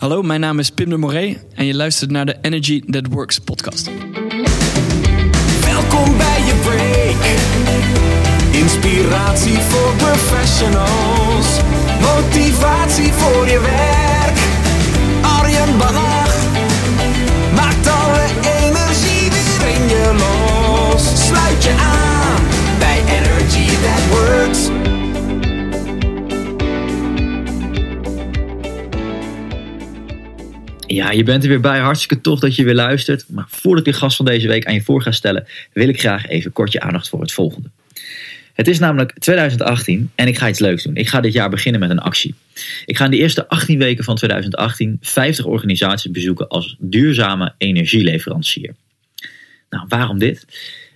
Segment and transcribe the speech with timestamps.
[0.00, 3.38] Hallo, mijn naam is Pim de Moré en je luistert naar de Energy That Works
[3.38, 3.90] podcast.
[5.64, 7.24] Welkom bij je break.
[8.62, 11.60] Inspiratie voor professionals.
[12.00, 14.38] Motivatie voor je werk.
[15.38, 16.36] Arjen Bannach
[17.54, 18.26] maakt alle
[18.60, 21.26] energie weer in je los.
[21.26, 22.42] Sluit je aan
[22.78, 24.68] bij Energy That Works.
[30.92, 31.78] Ja, je bent er weer bij.
[31.78, 33.24] Hartstikke tof dat je weer luistert.
[33.28, 36.00] Maar voordat ik de gast van deze week aan je voor ga stellen, wil ik
[36.00, 37.70] graag even kort je aandacht voor het volgende.
[38.54, 40.94] Het is namelijk 2018 en ik ga iets leuks doen.
[40.94, 42.34] Ik ga dit jaar beginnen met een actie.
[42.84, 48.74] Ik ga in de eerste 18 weken van 2018 50 organisaties bezoeken als duurzame energieleverancier.
[49.68, 50.44] Nou, waarom dit?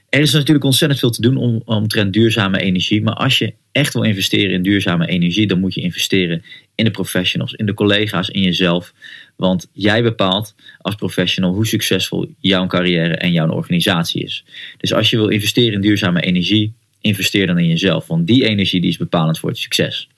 [0.08, 3.02] Er is natuurlijk ontzettend veel te doen om, omtrent duurzame energie.
[3.02, 6.90] Maar als je echt wil investeren in duurzame energie, dan moet je investeren in de
[6.90, 8.92] professionals, in de collega's, in jezelf.
[9.36, 14.44] Want jij bepaalt als professional hoe succesvol jouw carrière en jouw organisatie is.
[14.78, 18.06] Dus als je wil investeren in duurzame energie, investeer dan in jezelf.
[18.06, 20.08] Want die energie die is bepalend voor het succes.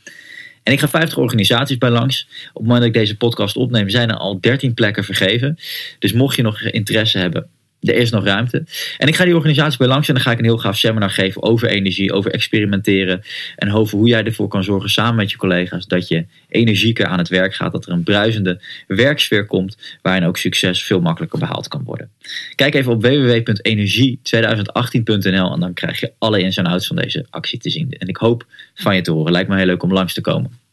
[0.62, 2.26] En ik ga 50 organisaties bij langs.
[2.48, 5.58] Op het moment dat ik deze podcast opneem, zijn er al 13 plekken vergeven.
[5.98, 7.48] Dus mocht je nog interesse hebben,
[7.80, 8.64] er is nog ruimte.
[8.98, 11.10] En ik ga die organisatie bij langs en dan ga ik een heel gaaf seminar
[11.10, 13.22] geven over energie, over experimenteren.
[13.56, 17.18] En over hoe jij ervoor kan zorgen samen met je collega's dat je energieker aan
[17.18, 17.72] het werk gaat.
[17.72, 22.10] Dat er een bruisende werksfeer komt waarin ook succes veel makkelijker behaald kan worden.
[22.54, 27.58] Kijk even op www.energie2018.nl en dan krijg je alle ins en outs van deze actie
[27.58, 27.90] te zien.
[27.90, 29.32] En ik hoop van je te horen.
[29.32, 30.65] Lijkt me heel leuk om langs te komen.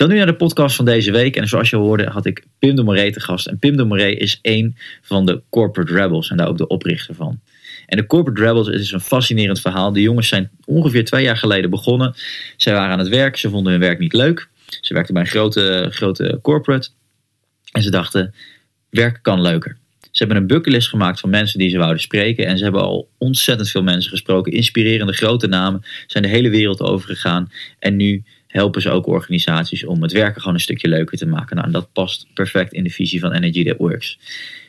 [0.00, 1.36] Dan nu naar de podcast van deze week.
[1.36, 3.46] En zoals je hoorde had ik Pim de Moree te gast.
[3.46, 7.14] En Pim de Moree is een van de Corporate Rebels en daar ook de oprichter
[7.14, 7.40] van.
[7.86, 9.92] En de Corporate Rebels het is een fascinerend verhaal.
[9.92, 12.14] De jongens zijn ongeveer twee jaar geleden begonnen.
[12.56, 14.48] Zij waren aan het werk, ze vonden hun werk niet leuk.
[14.80, 16.88] Ze werkten bij een grote, grote corporate.
[17.72, 18.34] En ze dachten,
[18.90, 19.76] werk kan leuker.
[20.00, 22.46] Ze hebben een bucketlist gemaakt van mensen die ze wouden spreken.
[22.46, 24.52] En ze hebben al ontzettend veel mensen gesproken.
[24.52, 25.82] Inspirerende grote namen.
[26.06, 27.52] Zijn de hele wereld overgegaan.
[27.78, 31.56] En nu helpen ze ook organisaties om het werken gewoon een stukje leuker te maken.
[31.56, 34.18] Nou, en dat past perfect in de visie van Energy That Works.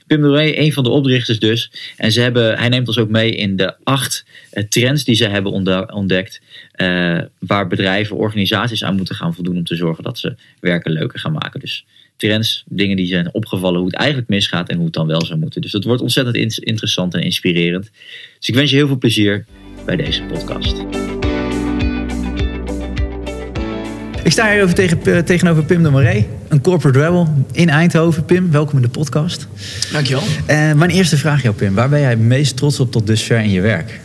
[0.07, 1.71] Pim Doré, een van de oprichters dus.
[1.97, 5.27] En ze hebben, hij neemt ons ook mee in de acht eh, trends die ze
[5.27, 5.51] hebben
[5.91, 6.41] ontdekt.
[6.75, 11.19] Uh, waar bedrijven, organisaties aan moeten gaan voldoen om te zorgen dat ze werken leuker
[11.19, 11.59] gaan maken.
[11.59, 11.85] Dus
[12.17, 15.39] trends, dingen die zijn opgevallen, hoe het eigenlijk misgaat en hoe het dan wel zou
[15.39, 15.61] moeten.
[15.61, 17.91] Dus dat wordt ontzettend interessant en inspirerend.
[18.37, 19.45] Dus ik wens je heel veel plezier
[19.85, 20.75] bij deze podcast.
[24.23, 28.25] Ik sta hier over tegen, tegenover Pim de Moree, een corporate rebel in Eindhoven.
[28.25, 29.47] Pim, welkom in de podcast.
[29.91, 30.23] Dankjewel.
[30.45, 31.73] En mijn eerste vraag jou, Pim.
[31.73, 33.99] Waar ben jij meest trots op tot dusver in je werk?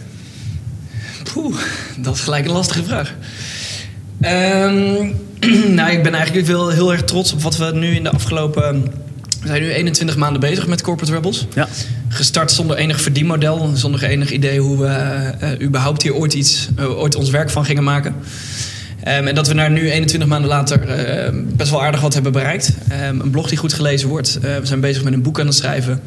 [1.32, 1.56] Poeh,
[1.99, 3.15] dat is gelijk een lastige vraag.
[4.21, 5.15] Um,
[5.78, 8.83] nou, ik ben eigenlijk heel, heel erg trots op wat we nu in de afgelopen...
[9.41, 11.47] We zijn nu 21 maanden bezig met Corporate Rebels.
[11.54, 11.69] Ja.
[12.09, 16.98] Gestart zonder enig verdienmodel, zonder enig idee hoe we uh, überhaupt hier ooit, iets, uh,
[16.98, 18.15] ooit ons werk van gingen maken.
[19.06, 22.32] Um, en dat we daar nu 21 maanden later uh, best wel aardig wat hebben
[22.32, 22.72] bereikt.
[23.08, 24.38] Um, een blog die goed gelezen wordt.
[24.44, 26.00] Uh, we zijn bezig met een boek aan het schrijven.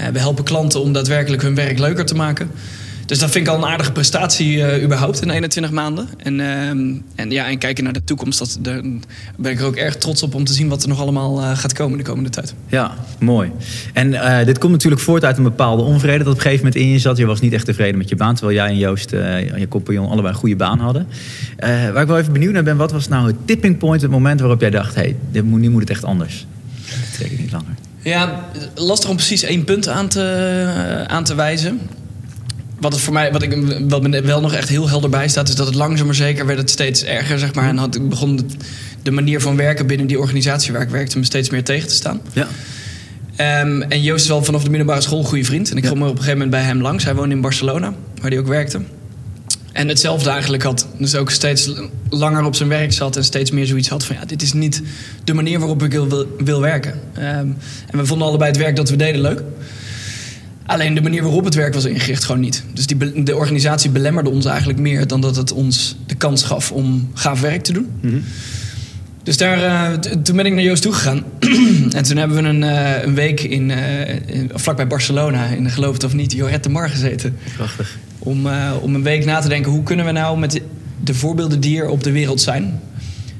[0.00, 2.50] Uh, we helpen klanten om daadwerkelijk hun werk leuker te maken.
[3.06, 6.08] Dus dat vind ik al een aardige prestatie überhaupt in 21 maanden.
[6.16, 6.40] En,
[7.14, 8.80] en, ja, en kijken naar de toekomst, dat, daar
[9.36, 11.72] ben ik er ook erg trots op om te zien wat er nog allemaal gaat
[11.72, 12.54] komen de komende tijd.
[12.66, 13.50] Ja, mooi.
[13.92, 14.10] En
[14.46, 16.98] dit komt natuurlijk voort uit een bepaalde onvrede dat op een gegeven moment in je
[16.98, 17.16] zat.
[17.16, 20.34] Je was niet echt tevreden met je baan, terwijl jij en Joost, je compagnon, allebei
[20.34, 21.06] een goede baan hadden.
[21.58, 24.40] waar ik wel even benieuwd naar ben, wat was nou het tipping point, het moment
[24.40, 26.46] waarop jij dacht, hé, hey, nu moet het echt anders.
[26.86, 27.74] Dat trek ik niet langer.
[28.02, 31.80] Ja, lastig om precies één punt aan te, aan te wijzen
[32.82, 35.48] wat, het voor mij, wat, ik, wat me wel nog echt heel helder bij staat,
[35.48, 37.38] is dat het langzaam maar zeker werd het steeds erger.
[37.38, 38.44] Zeg maar, en had, begon de,
[39.02, 41.94] de manier van werken binnen die organisatie waar ik werkte me steeds meer tegen te
[41.94, 42.20] staan.
[42.32, 42.48] Ja.
[43.60, 45.70] Um, en Joost is wel vanaf de middelbare school een goede vriend.
[45.70, 45.90] En ik ja.
[45.90, 47.04] kwam op een gegeven moment bij hem langs.
[47.04, 48.80] Hij woonde in Barcelona, waar hij ook werkte.
[49.72, 50.86] En hetzelfde eigenlijk had.
[50.98, 51.70] Dus ook steeds
[52.08, 54.82] langer op zijn werk zat en steeds meer zoiets had van ja, dit is niet
[55.24, 57.00] de manier waarop ik wil, wil werken.
[57.18, 57.56] Um,
[57.90, 59.42] en we vonden allebei het werk dat we deden leuk.
[60.66, 62.64] Alleen de manier waarop het werk was ingericht gewoon niet.
[62.72, 66.72] Dus die, de organisatie belemmerde ons eigenlijk meer dan dat het ons de kans gaf
[66.72, 67.90] om gaaf werk te doen.
[68.00, 68.24] Mm -hmm.
[69.22, 71.24] Dus daar, uh, toen ben ik naar Joost toegegaan.
[71.96, 75.92] en toen hebben we een, uh, een week in, uh, in, vlakbij Barcelona, in geloof
[75.92, 77.36] het of niet, Jorette Mar gezeten.
[77.56, 77.98] Prachtig.
[78.18, 78.46] Om,
[78.80, 80.62] om een week na te denken, hoe kunnen we nou met de,
[81.04, 82.80] de voorbeelden die er op de wereld zijn...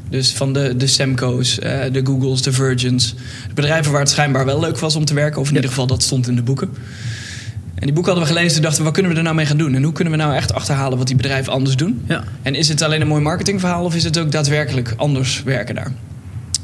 [0.08, 1.54] Dus van de, de Semco's,
[1.92, 3.14] de Googles, de Virgins.
[3.48, 5.40] De bedrijven waar het schijnbaar wel leuk was om te werken.
[5.40, 5.56] Of in ja.
[5.56, 6.70] ieder geval, dat stond in de boeken.
[7.82, 9.46] En die boeken hadden we gelezen en dachten we, wat kunnen we er nou mee
[9.46, 9.74] gaan doen?
[9.74, 12.02] En hoe kunnen we nou echt achterhalen wat die bedrijven anders doen?
[12.08, 12.24] Ja.
[12.42, 15.92] En is het alleen een mooi marketingverhaal of is het ook daadwerkelijk anders werken daar?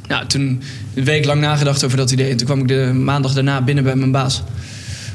[0.09, 0.63] Nou, toen
[0.95, 2.31] een week lang nagedacht over dat idee.
[2.31, 4.43] En toen kwam ik de maandag daarna binnen bij mijn baas.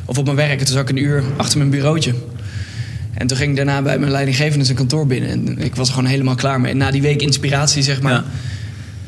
[0.05, 0.59] Of op mijn werk.
[0.59, 2.13] En toen zat ik een uur achter mijn bureautje.
[3.13, 5.29] En toen ging ik daarna bij mijn leidinggevende zijn kantoor binnen.
[5.29, 6.71] En ik was er gewoon helemaal klaar mee.
[6.71, 8.23] En na die week inspiratie, zeg maar...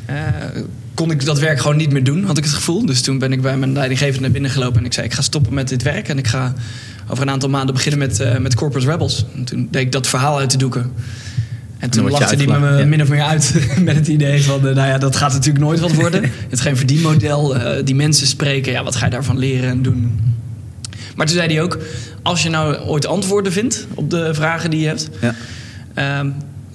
[0.06, 0.16] eh,
[0.96, 2.86] kon ik dat werk gewoon niet meer doen, had ik het gevoel.
[2.86, 4.80] Dus toen ben ik bij mijn leidinggevende naar binnen gelopen...
[4.80, 6.08] en ik zei, ik ga stoppen met dit werk...
[6.08, 6.54] en ik ga
[7.08, 9.26] over een aantal maanden beginnen met, eh, met Corporate Rebels.
[9.36, 10.92] En toen deed ik dat verhaal uit de doeken.
[11.78, 12.86] En toen lachte die me ja.
[12.86, 13.54] min of meer uit
[13.84, 14.68] met het idee van...
[14.68, 16.22] eh, nou ja, dat gaat natuurlijk nooit wat worden.
[16.44, 17.56] het is geen verdienmodel.
[17.56, 20.20] eh, die mensen spreken, ja, wat ga je daarvan leren en doen?
[21.16, 21.78] Maar toen zei hij ook...
[22.22, 25.10] als je nou ooit antwoorden vindt op de vragen die je hebt...
[25.22, 25.36] Ja.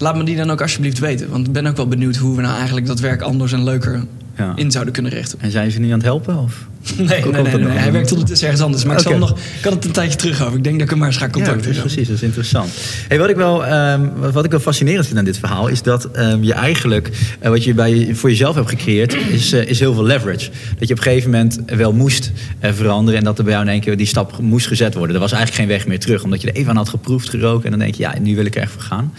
[0.00, 1.30] Laat me die dan ook alsjeblieft weten.
[1.30, 4.04] Want ik ben ook wel benieuwd hoe we nou eigenlijk dat werk anders en leuker
[4.36, 4.52] Ja.
[4.56, 5.40] in zouden kunnen richten.
[5.40, 6.38] En zijn ze nu aan het helpen?
[6.38, 6.68] Of?
[6.96, 7.66] Nee, nee, nee?
[7.78, 8.84] Hij werkt ondertussen ergens anders.
[8.84, 10.56] Maar ik, zal nog, ik had het een tijdje terug over.
[10.56, 11.60] Ik denk dat ik hem maar eens ga Ja, contacten.
[11.62, 12.70] precies, precies, dat is interessant.
[13.08, 16.10] Hey, wat, ik wel, ehm, wat- ik wel fascinerend vind aan dit verhaal is dat
[16.10, 19.94] ehm, je eigenlijk, eh, wat je bij, voor jezelf hebt gecreëerd, is, eh, is heel
[19.94, 20.50] veel leverage.
[20.78, 23.64] Dat je op een gegeven moment wel moest eh, veranderen en dat er bij jou
[23.66, 25.14] in één keer die stap moest gezet worden.
[25.14, 27.64] Er was eigenlijk geen weg meer terug, omdat je er even aan had geproefd, geroken
[27.64, 29.12] en dan denk je, ja, nu wil ik er echt voor gaan.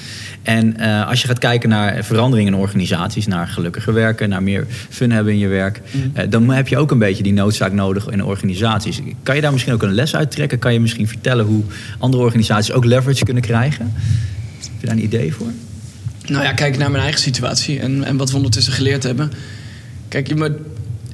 [0.43, 5.11] En als je gaat kijken naar veranderingen in organisaties, naar gelukkiger werken, naar meer fun
[5.11, 5.81] hebben in je werk,
[6.13, 8.99] eh, dan heb je ook een beetje die noodzaak nodig in organisaties.
[9.23, 10.59] Kan je daar misschien ook een les uit trekken?
[10.59, 11.63] Kan je misschien vertellen hoe
[11.97, 13.93] andere organisaties ook leverage kunnen krijgen?
[14.61, 15.47] Heb je daar een idee voor?
[16.27, 19.31] Nou ja, kijk naar mijn eigen situatie en, en wat we ondertussen geleerd hebben.
[20.07, 20.51] Kijk, je moet,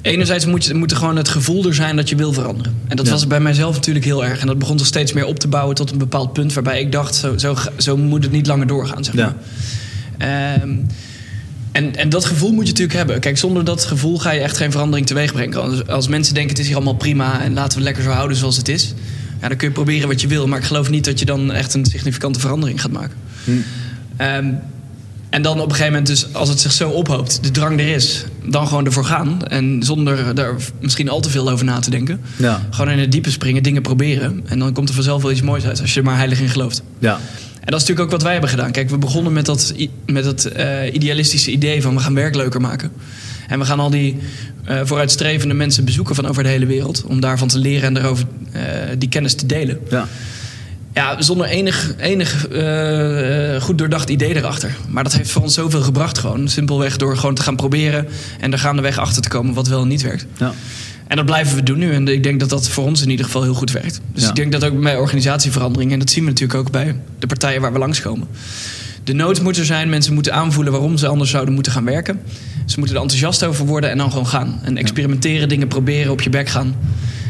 [0.02, 2.74] enerzijds moet, je, moet er gewoon het gevoel er zijn dat je wil veranderen.
[2.88, 3.12] En dat Ja.
[3.12, 4.40] was bij mijzelf natuurlijk heel erg.
[4.40, 6.92] En dat begon er steeds meer op te bouwen tot een bepaald punt waarbij ik
[6.92, 9.04] dacht, zo, zo, zo moet het niet langer doorgaan.
[9.04, 9.34] Zeg maar.
[10.18, 10.70] Ehm,
[11.72, 13.20] en, en dat gevoel moet je natuurlijk hebben.
[13.20, 15.62] Kijk, zonder dat gevoel ga je echt geen verandering teweeg brengen.
[15.62, 18.36] Als, als mensen denken het is hier allemaal prima en laten we lekker zo houden
[18.36, 18.94] zoals het is.
[19.40, 20.46] Ja, dan kun je proberen wat je wil.
[20.46, 23.16] Maar ik geloof niet dat je dan echt een significante verandering gaat maken.
[24.16, 24.52] Ehm,
[25.30, 27.88] en dan op een gegeven moment, dus als het zich zo ophoopt, de drang er
[27.88, 29.46] is, dan gewoon ervoor gaan.
[29.46, 32.20] En zonder daar misschien al te veel over na te denken.
[32.36, 32.66] Ja.
[32.70, 34.42] Gewoon in het diepe springen, dingen proberen.
[34.46, 36.48] En dan komt er vanzelf wel iets moois uit als je er maar heilig in
[36.48, 36.82] gelooft.
[36.98, 37.20] Ja.
[37.68, 38.72] En dat is natuurlijk ook wat wij hebben gedaan.
[38.72, 39.74] Kijk, we begonnen met dat,
[40.06, 42.92] met dat eh, idealistische idee van we gaan werk leuker maken.
[43.48, 44.16] En we gaan al die
[44.64, 47.04] eh, vooruitstrevende mensen bezoeken van over de hele wereld.
[47.04, 48.62] Om daarvan te leren en daarover eh,
[48.98, 49.78] die kennis te delen.
[49.90, 50.08] Ja.
[50.94, 52.46] Ja, zonder enig, enig
[53.62, 54.76] goed doordacht idee erachter.
[54.88, 56.48] Maar dat heeft voor ons zoveel gebracht gewoon.
[56.48, 58.08] Simpelweg door gewoon te gaan proberen
[58.40, 60.26] en er gaandeweg achter te komen wat wel en niet werkt.
[60.38, 60.52] Ja.
[61.08, 61.92] En dat blijven we doen nu.
[61.92, 64.00] En ik denk dat dat voor ons in ieder geval heel goed werkt.
[64.12, 64.28] Dus Ja.
[64.28, 65.92] ik denk dat ook bij organisatieverandering...
[65.92, 68.28] en dat zien we natuurlijk ook bij de partijen waar we langskomen...
[69.04, 69.88] de nood moet er zijn.
[69.88, 72.20] Mensen moeten aanvoelen waarom ze anders zouden moeten gaan werken.
[72.66, 74.60] Ze moeten er enthousiast over worden en dan gewoon gaan.
[74.62, 76.74] En experimenteren, dingen proberen, op je bek gaan.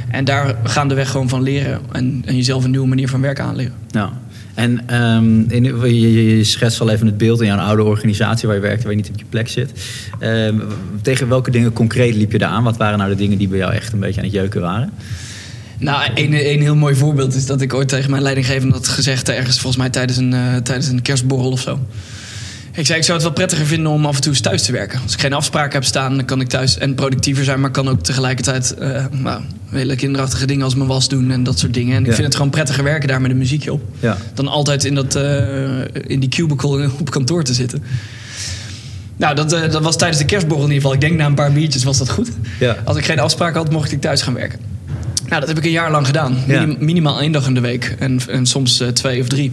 [0.08, 1.80] En daar gaandeweg gewoon van leren.
[1.92, 3.72] En, en jezelf een nieuwe manier van werken aanleren.
[3.90, 4.12] Ja.
[4.58, 8.56] En ehm, in, je, je, schetst al even het beeld in jouw oude organisatie waar
[8.56, 9.72] je werkte, waar je niet op je plek zit.
[10.18, 10.58] Ehm,
[11.02, 12.64] tegen welke dingen concreet liep je daar aan?
[12.64, 14.90] Wat waren nou de dingen die bij jou echt een beetje aan het jeuken waren?
[15.78, 19.28] Nou, een, een heel mooi voorbeeld is dat ik ooit tegen mijn leidinggevende had gezegd...
[19.28, 21.78] ergens volgens mij tijdens een, eh, tijdens een kerstborrel of zo.
[22.78, 24.72] Ik zei, ik zou het wel prettiger vinden om af en toe eens thuis te
[24.72, 25.00] werken.
[25.02, 27.60] Als ik geen afspraken heb staan, dan kan ik thuis en productiever zijn...
[27.60, 28.74] maar kan ook tegelijkertijd
[29.10, 31.94] nou, hele kinderachtige dingen als mijn was doen en dat soort dingen.
[31.96, 32.12] En ik Ja.
[32.12, 33.82] vind het gewoon prettiger werken daar met een muziekje op...
[34.00, 34.16] Ja.
[34.34, 37.82] dan altijd in, dat, eh, in die cubicle op kantoor te zitten.
[39.16, 41.02] Nou, dat, eh, dat was tijdens de kerstborrel in ieder geval.
[41.02, 42.30] Ik denk na een paar biertjes was dat goed.
[42.60, 42.76] Ja.
[42.84, 44.58] Als ik geen afspraken had, mocht ik thuis gaan werken.
[45.28, 46.36] Nou, dat heb ik een jaar lang gedaan.
[46.46, 47.96] Minim- minimaal één dag in de week.
[47.98, 49.52] En, en soms twee of drie.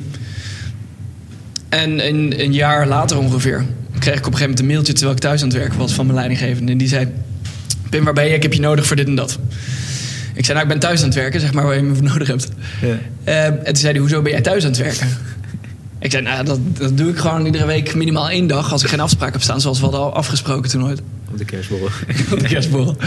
[1.69, 3.65] En een, een jaar later ongeveer
[3.99, 5.93] kreeg ik op een gegeven moment een mailtje terwijl ik thuis aan het werken was
[5.93, 6.71] van mijn leidinggevende.
[6.71, 7.07] En die zei:
[7.89, 8.33] Pim, waar ben je?
[8.33, 9.39] Ik heb je nodig voor dit en dat.
[10.33, 12.03] Ik zei: Nou, ik ben thuis aan het werken, zeg maar waar je me voor
[12.03, 12.49] nodig hebt.
[12.81, 12.97] Ja.
[13.23, 15.07] Eh, en toen zei hij: Hoezo ben jij thuis aan het werken?
[15.99, 18.89] ik zei: Nou, dat, dat doe ik gewoon iedere week minimaal één dag als ik
[18.89, 21.89] geen afspraak heb staan, zoals we hadden al afgesproken toen ooit Op de kerstborrel.
[22.33, 22.97] op de kerstborrel.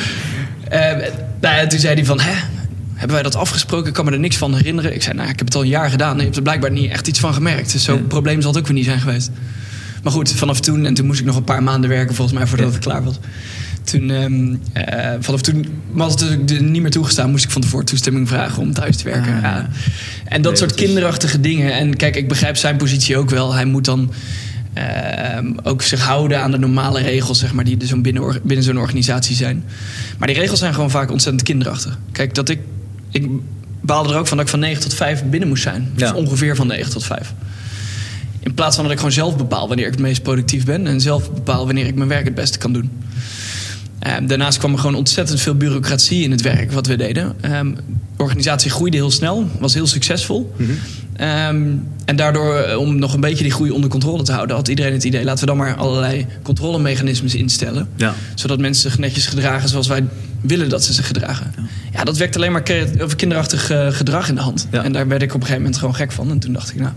[0.68, 0.80] Eh,
[1.40, 2.32] nou ja, toen zei hij van, hè,
[2.98, 3.88] hebben wij dat afgesproken?
[3.88, 4.94] Ik kan me er niks van herinneren.
[4.94, 6.16] Ik zei, nou, ik heb het al een jaar gedaan.
[6.16, 7.72] Je hebt er blijkbaar niet echt iets van gemerkt.
[7.72, 8.02] Dus zo'n Ja.
[8.02, 9.30] probleem zal het ook weer niet zijn geweest.
[10.02, 12.46] Maar goed, vanaf toen, en toen moest ik nog een paar maanden werken volgens mij
[12.46, 12.72] voordat Ja.
[12.74, 13.18] het klaar was.
[13.84, 17.30] Toen, ehm, eh, vanaf toen was het dus niet meer toegestaan.
[17.30, 19.34] Moest ik van tevoren toestemming vragen om thuis te werken.
[19.34, 19.68] Ah, ja.
[20.24, 21.72] En dat Nee, soort dat is- kinderachtige dingen.
[21.72, 23.54] En kijk, ik begrijp zijn positie ook wel.
[23.54, 24.12] Hij moet dan
[24.74, 28.64] ehm, ook zich houden aan de normale regels, zeg maar, die er zo'n binnen, binnen
[28.64, 29.64] zo'n organisatie zijn.
[30.18, 31.98] Maar die regels zijn gewoon vaak ontzettend kinderachtig.
[32.12, 32.58] Kijk, dat ik.
[33.10, 33.28] Ik
[33.80, 35.92] baalde er ook van dat ik van 9 tot 5 binnen moest zijn.
[35.96, 36.10] Ja.
[36.10, 37.34] Of ongeveer van 9 tot 5.
[38.40, 40.86] In plaats van dat ik gewoon zelf bepaal wanneer ik het meest productief ben.
[40.86, 42.90] En zelf bepaal wanneer ik mijn werk het beste kan doen.
[43.98, 47.36] Ehm, daarnaast kwam er gewoon ontzettend veel bureaucratie in het werk wat we deden.
[47.40, 47.82] Ehm, de
[48.16, 50.54] organisatie groeide heel snel, was heel succesvol.
[51.18, 51.66] Ehm,
[52.04, 54.92] en daardoor, eh, om nog een beetje die groei onder controle te houden, had iedereen
[54.92, 57.88] het idee: laten we dan maar allerlei controlemechanismes instellen.
[57.96, 58.14] Ja.
[58.34, 60.04] Zodat mensen zich netjes gedragen zoals wij
[60.40, 61.54] willen dat ze zich gedragen.
[61.92, 62.62] Ja, dat werkt alleen maar
[63.16, 64.68] kinderachtig eh, gedrag in de hand.
[64.70, 64.84] Ja.
[64.84, 66.30] En daar werd ik op een gegeven moment gewoon gek van.
[66.30, 66.92] En toen dacht ik, nou,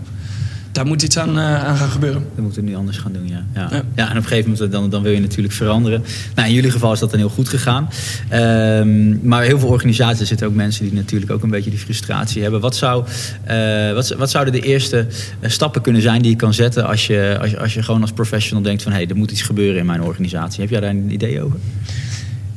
[0.72, 2.22] daar moet iets aan, eh, aan gaan gebeuren.
[2.34, 3.44] Dat moeten we nu anders gaan doen, ja.
[3.54, 3.82] Ja, ja.
[3.94, 4.04] Ja.
[4.04, 6.04] en op een gegeven moment dan, dan wil je natuurlijk veranderen.
[6.34, 7.88] Nou, in jullie geval is dat dan heel goed gegaan.
[8.28, 12.42] Ehm, maar heel veel organisaties zitten ook mensen die natuurlijk ook een beetje die frustratie
[12.42, 12.60] hebben.
[12.60, 13.04] Wat, zou,
[13.44, 15.06] eh, wat, wat zouden de eerste
[15.40, 18.00] eh, stappen kunnen zijn die je kan zetten als je, als je, als je gewoon
[18.00, 20.60] als professional denkt van hé, hey, er moet iets gebeuren in mijn organisatie.
[20.60, 21.58] Heb jij daar een idee over?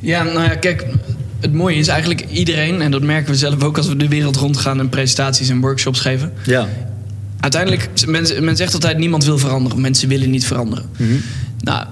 [0.00, 0.86] Ja, nou ja, kijk,
[1.40, 4.36] het mooie is eigenlijk iedereen, en dat merken we zelf ook als we de wereld
[4.36, 6.32] rondgaan en presentaties en workshops geven.
[6.44, 6.68] Ja.
[7.46, 9.80] Uiteindelijk, men, men zegt altijd niemand wil veranderen.
[9.80, 10.84] Mensen willen niet veranderen.
[11.58, 11.86] Nou,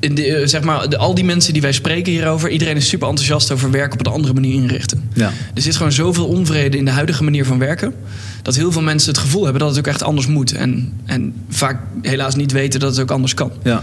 [0.00, 2.88] in de, eh, zeg maar, de, al die mensen die wij spreken hierover, iedereen is
[2.88, 5.10] super enthousiast over werk op een andere manier inrichten.
[5.14, 5.32] Ja.
[5.54, 7.94] Er zit gewoon zoveel onvrede in de huidige manier van werken.
[8.42, 10.52] Dat heel veel mensen het gevoel hebben dat het ook echt anders moet.
[10.52, 13.52] En, en vaak helaas niet weten dat het ook anders kan.
[13.62, 13.82] Ja.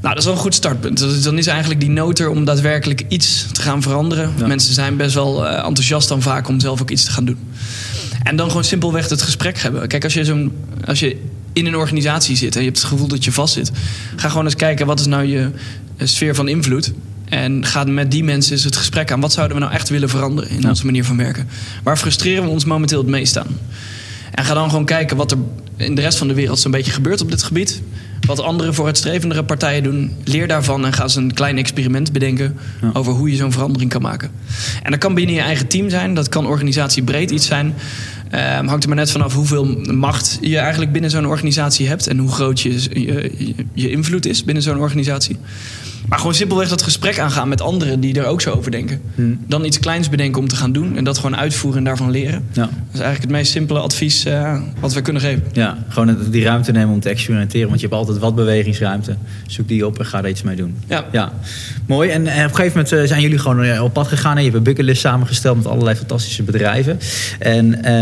[0.00, 1.24] Nou, dat is wel een goed startpunt.
[1.24, 4.32] Dan is eigenlijk die noter om daadwerkelijk iets te gaan veranderen.
[4.38, 4.46] Ja.
[4.46, 7.38] Mensen zijn best wel eh, enthousiast dan vaak om zelf ook iets te gaan doen.
[8.22, 9.88] En dan gewoon simpelweg het gesprek hebben.
[9.88, 10.52] Kijk, als je, zo'n,
[10.84, 11.16] als je
[11.52, 13.70] in een organisatie zit en je hebt het gevoel dat je vastzit,
[14.16, 15.50] ga gewoon eens kijken wat is nou je
[15.96, 16.92] eh, sfeer van invloed.
[17.24, 19.20] En ga met die mensen eens het gesprek aan.
[19.20, 20.68] Wat zouden we nou echt willen veranderen in Ja.
[20.68, 21.48] onze manier van werken?
[21.82, 23.58] Waar frustreren we ons momenteel het meest aan?
[24.34, 25.38] En ga dan gewoon kijken wat er
[25.76, 27.82] in de rest van de wereld zo'n beetje gebeurt op dit gebied.
[28.26, 30.16] Wat andere vooruitstrevendere partijen doen.
[30.24, 32.90] Leer daarvan en ga eens een klein experiment bedenken Ja.
[32.92, 34.30] over hoe je zo'n verandering kan maken.
[34.82, 37.74] En dat kan binnen je eigen team zijn, dat kan organisatiebreed iets zijn.
[38.30, 42.18] Ehm, hangt er maar net vanaf hoeveel macht je eigenlijk binnen zo'n organisatie hebt en
[42.18, 45.36] hoe groot je- je invloed is binnen zo'n organisatie.
[46.10, 49.00] Maar gewoon simpelweg dat gesprek aangaan met anderen die er ook zo over denken.
[49.14, 49.22] Hm.
[49.46, 52.44] Dan iets kleins bedenken om te gaan doen en dat gewoon uitvoeren en daarvan leren.
[52.52, 52.60] Ja.
[52.62, 55.42] Dat is eigenlijk het meest simpele advies eh, wat we kunnen geven.
[55.52, 57.68] Ja, gewoon die ruimte nemen om te experimenteren.
[57.68, 59.16] Want je hebt altijd wat bewegingsruimte.
[59.46, 60.76] Zoek die op en ga er iets mee doen.
[60.88, 61.04] Ja.
[61.12, 61.32] Ja,
[61.86, 62.10] mooi.
[62.10, 64.32] En, en op een gegeven moment eh, zijn jullie gewoon eh, op pad gegaan.
[64.36, 66.98] En je hebt een bucketlist samengesteld met allerlei fantastische bedrijven.
[67.38, 67.92] En, ehm,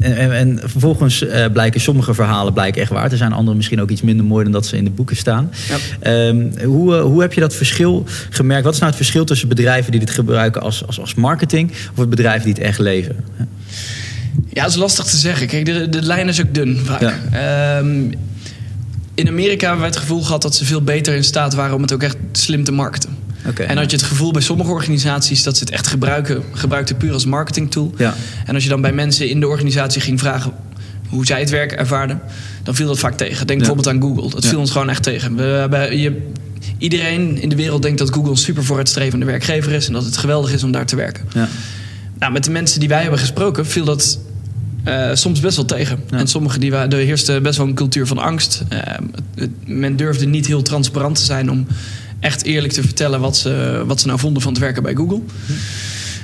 [0.00, 3.32] en, en- en vervolgens eh, blijken sommige verhalen blijken echt waar te zijn.
[3.32, 5.50] Andere misschien ook iets minder mooi dan dat ze in de boeken staan.
[5.68, 5.76] Ja.
[6.00, 8.64] Ehm, hoe, eh, hoe heb je dat verschil gemerkt?
[8.64, 11.70] Wat is nou het verschil tussen bedrijven die dit gebruiken als, als, als marketing...
[11.70, 13.16] of het bedrijven die het echt leven?
[14.48, 15.46] Ja, dat is lastig te zeggen.
[15.46, 17.00] Kijk, de, de lijn is ook dun vaak.
[17.00, 17.18] Ja.
[17.78, 18.12] Ehm,
[19.14, 21.82] in Amerika hebben wij het gevoel gehad dat ze veel beter in staat waren om
[21.82, 23.16] het ook echt slim te marketen.
[23.46, 23.62] Oké.
[23.62, 27.12] En had je het gevoel bij sommige organisaties dat ze het echt gebruiken, gebruikten puur
[27.12, 27.94] als marketingtool.
[27.96, 28.14] Ja.
[28.46, 30.52] En als je dan bij mensen in de organisatie ging vragen
[31.08, 32.20] hoe zij het werk ervaarden,
[32.62, 33.46] dan viel dat vaak tegen.
[33.46, 33.66] Denk Ja.
[33.66, 34.30] bijvoorbeeld aan Google.
[34.30, 35.36] Dat viel ons gewoon echt tegen.
[35.36, 36.26] We hebben, je,
[36.78, 40.16] iedereen in de wereld denkt dat Google een super vooruitstrevende werkgever is en dat het
[40.16, 41.24] geweldig is om daar te werken.
[41.34, 41.48] Ja.
[42.18, 44.18] Nou, met de mensen die wij hebben gesproken viel dat
[44.84, 46.00] eh, soms best wel tegen.
[46.10, 46.18] Ja.
[46.18, 48.62] En sommige die wa- er heerste best wel een cultuur van angst.
[48.68, 48.78] Eh,
[49.34, 51.66] het- men durfde niet heel transparant te zijn om
[52.20, 55.20] echt eerlijk te vertellen wat ze, wat ze nou vonden van het werken bij Google.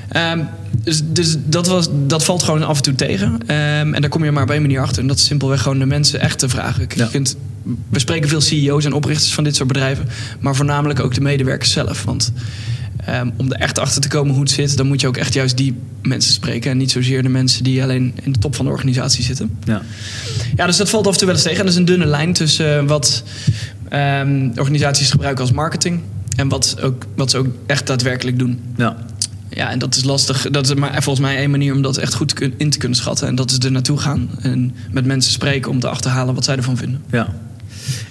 [0.08, 0.40] Ehm,
[0.82, 3.38] dus dus dat, was, dat valt gewoon af en toe tegen.
[3.46, 5.02] Ehm, en daar kom je maar op één manier achter.
[5.02, 6.86] En dat is simpelweg gewoon de mensen echt te vragen.
[6.94, 7.04] Ja.
[7.04, 7.36] je kunt,
[7.88, 10.08] we spreken veel CEO's en oprichters van dit soort bedrijven.
[10.40, 12.04] Maar voornamelijk ook de medewerkers zelf.
[12.04, 12.32] Want
[13.04, 14.76] ehm, om er echt achter te komen hoe het zit...
[14.76, 16.70] dan moet je ook echt juist die mensen spreken.
[16.70, 19.58] En niet zozeer de mensen die alleen in de top van de organisatie zitten.
[19.64, 19.82] Ja.
[20.56, 21.58] Ja, dus dat valt af en toe wel eens tegen.
[21.58, 23.22] En dat is een dunne lijn tussen eh, wat
[24.56, 26.00] organisaties gebruiken als marketing...
[26.36, 28.60] en wat, ook, wat ze ook echt daadwerkelijk doen.
[28.76, 28.96] Ja.
[29.58, 30.46] Ja, en dat is lastig.
[30.50, 33.26] Dat is maar volgens mij één manier om dat echt goed in te kunnen schatten.
[33.28, 36.56] En dat is er naartoe gaan en met mensen spreken om te achterhalen wat zij
[36.56, 37.02] ervan vinden.
[37.10, 37.34] Ja.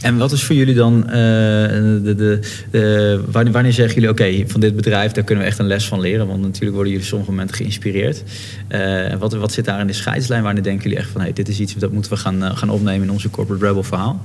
[0.02, 2.40] En wat is voor jullie dan, eh, de, de,
[2.72, 5.86] de- wanneer, wanneer zeggen jullie, oké, van dit bedrijf, daar kunnen we echt een les
[5.88, 6.28] van leren?
[6.28, 8.24] Want natuurlijk worden jullie op sommige momenten geïnspireerd.
[8.68, 10.44] Eh, wat, wat zit daar in de scheidslijn?
[10.44, 12.70] Wanneer denken jullie echt van, hey, dit is iets dat moeten we gaan, eh, gaan
[12.70, 14.22] opnemen in onze Corporate Rebel verhaal?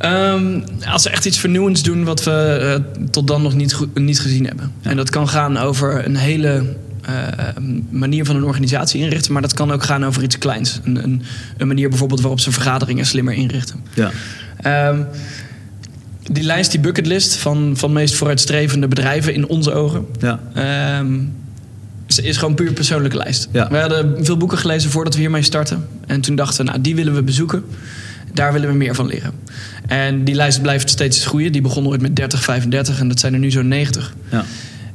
[0.00, 4.20] Ehm, als ze echt iets vernieuwends doen wat we eh, tot dan nog niet, niet
[4.20, 4.72] gezien hebben.
[4.80, 4.90] Ja.
[4.90, 7.14] En dat kan gaan over een hele eh,
[7.90, 9.32] manier van een organisatie inrichten.
[9.32, 10.80] Maar dat kan ook gaan over iets kleins.
[10.84, 11.22] Een, een,
[11.56, 13.84] een manier bijvoorbeeld waarop ze vergaderingen slimmer inrichten.
[13.94, 14.10] Ja.
[14.56, 15.02] Ehm,
[16.22, 20.06] die lijst, die bucketlist van, van meest vooruitstrevende bedrijven in onze ogen.
[20.20, 20.40] Ja.
[20.54, 21.18] Ehm,
[22.06, 23.48] is, is gewoon puur persoonlijke lijst.
[23.52, 23.68] Ja.
[23.70, 25.86] We hadden veel boeken gelezen voordat we hiermee starten.
[26.06, 27.64] En toen dachten we, nou, die willen we bezoeken.
[28.32, 29.32] Daar willen we meer van leren.
[29.86, 31.52] En die lijst blijft steeds groeien.
[31.52, 34.14] Die begon ooit met 30, 35 en dat zijn er nu zo'n 90.
[34.30, 34.44] Ja.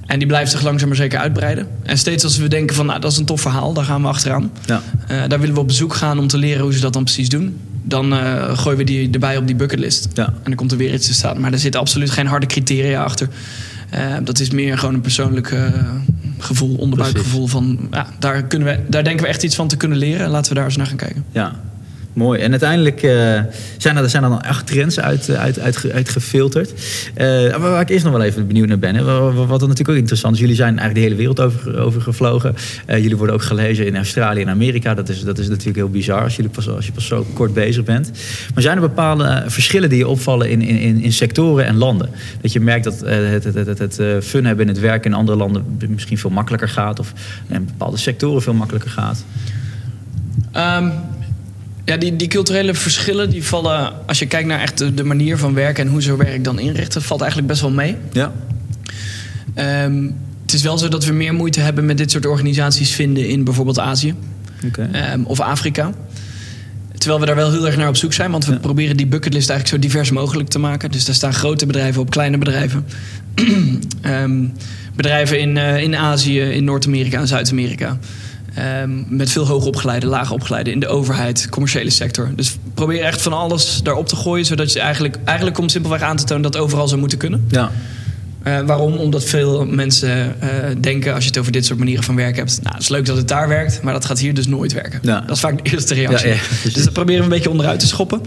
[0.06, 1.68] En die blijft zich langzaam maar zeker uitbreiden.
[1.84, 4.08] En steeds als we denken van, nou, dat is een tof verhaal, daar gaan we
[4.08, 4.52] achteraan.
[4.66, 4.82] Ja.
[5.08, 7.30] Eh, daar willen we op bezoek gaan om te leren hoe ze dat dan precies
[7.30, 7.58] doen.
[7.84, 10.08] Dan eh, gooien we die erbij op die bucketlist.
[10.14, 10.26] Ja.
[10.26, 11.40] En dan komt er weer iets te staan.
[11.40, 13.28] Maar er zitten absoluut geen harde criteria achter.
[13.90, 15.56] Eh, dat is meer gewoon een persoonlijk
[16.38, 19.98] gevoel, onderbuikgevoel van ja, daar, kunnen we, daar denken we echt iets van te kunnen
[19.98, 20.30] leren.
[20.30, 21.26] Laten we daar eens naar gaan kijken.
[21.32, 21.60] Ja,
[22.16, 22.40] Mooi.
[22.40, 23.12] En uiteindelijk uh,
[23.78, 26.74] zijn, er, zijn er dan acht trends uit, uit, uit, uit gefilterd.
[27.18, 28.96] Uh, waar ik eerst nog wel even benieuwd naar ben.
[28.96, 29.04] Hè.
[29.34, 30.40] Wat, natuurlijk ook interessant is.
[30.40, 32.54] Jullie zijn eigenlijk de hele wereld over, over
[32.88, 34.94] jullie worden ook gelezen in Australië en Amerika.
[34.94, 37.54] Dat is, dat is natuurlijk heel bizar als, jullie pas, als je pas zo kort
[37.54, 38.12] bezig bent.
[38.54, 42.10] Maar zijn er bepaalde verschillen die je opvallen in, in, in sectoren en landen?
[42.42, 45.38] Dat je merkt dat het, het, het, het, fun hebben in het werk in andere
[45.38, 47.00] landen misschien veel makkelijker gaat.
[47.00, 47.14] Of
[47.48, 49.26] in bepaalde sectoren veel makkelijker gaat?
[50.56, 50.92] Um,
[51.86, 55.54] ja, die, die culturele verschillen die vallen, als je kijkt naar echt de, manier van
[55.54, 57.96] werken en hoe ze werk dan inrichten, valt eigenlijk best wel mee.
[58.12, 58.34] Ja.
[59.86, 63.30] Um, het is wel zo dat we meer moeite hebben met dit soort organisaties vinden
[63.30, 64.16] in bijvoorbeeld Azië
[64.66, 65.14] okay.
[65.14, 65.92] um, of Afrika.
[66.98, 69.50] Terwijl we daar wel heel erg naar op zoek zijn, want we proberen die bucketlist
[69.50, 70.92] eigenlijk zo divers mogelijk te maken.
[70.92, 72.86] Dus daar staan grote bedrijven op, kleine bedrijven.
[74.06, 74.54] um,
[74.96, 77.98] bedrijven in, uh, in Azië, in Noord-Amerika en Zuid-Amerika.
[78.82, 82.32] Um, met veel hoogopgeleide, laagopgeleide in de overheid, commerciële sector.
[82.36, 86.16] Dus probeer echt van alles daarop te gooien, zodat je eigenlijk, eigenlijk komt simpelweg aan
[86.16, 87.46] te tonen dat overal zou moeten kunnen.
[87.50, 87.72] Ja.
[88.48, 88.94] Uh, waarom?
[88.94, 90.50] Omdat veel mensen uh,
[90.82, 93.06] denken, als je het over dit soort manieren van werken hebt, nou, het is leuk
[93.06, 95.00] dat het daar werkt, maar dat gaat hier dus nooit werken.
[95.04, 95.20] Ja.
[95.22, 96.28] Dat is vaak de eerste reactie.
[96.28, 98.22] Ja, ja, dus dat proberen we een beetje onderuit te schoppen.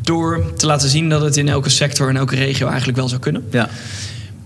[0.00, 3.20] Door te laten zien dat het in elke sector en elke regio eigenlijk wel zou
[3.20, 3.44] kunnen.
[3.50, 3.68] Ja.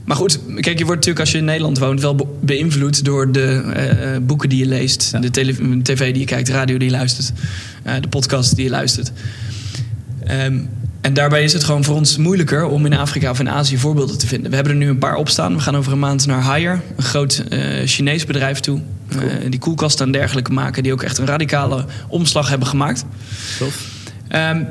[0.06, 3.62] Maar goed, kijk, je wordt natuurlijk als je in Nederland woont wel beïnvloed door de
[3.64, 5.18] uh, boeken die je leest, ja.
[5.18, 5.30] de
[5.82, 7.32] tv die je kijkt, de radio die je luistert,
[7.86, 9.12] uh, de podcast die je luistert.
[10.30, 10.68] Um,
[11.00, 14.18] en daarbij is het gewoon voor ons moeilijker om in Afrika of in Azië voorbeelden
[14.18, 14.48] te vinden.
[14.50, 15.54] We hebben er nu een paar op staan.
[15.54, 18.80] We gaan over een maand naar Haier, een groot uh, Chinees bedrijf toe.
[19.10, 19.50] Cool.
[19.50, 23.04] die koelkasten en dergelijke maken, die ook echt een radicale omslag hebben gemaakt.
[23.58, 23.88] Tof.
[24.34, 24.66] Um,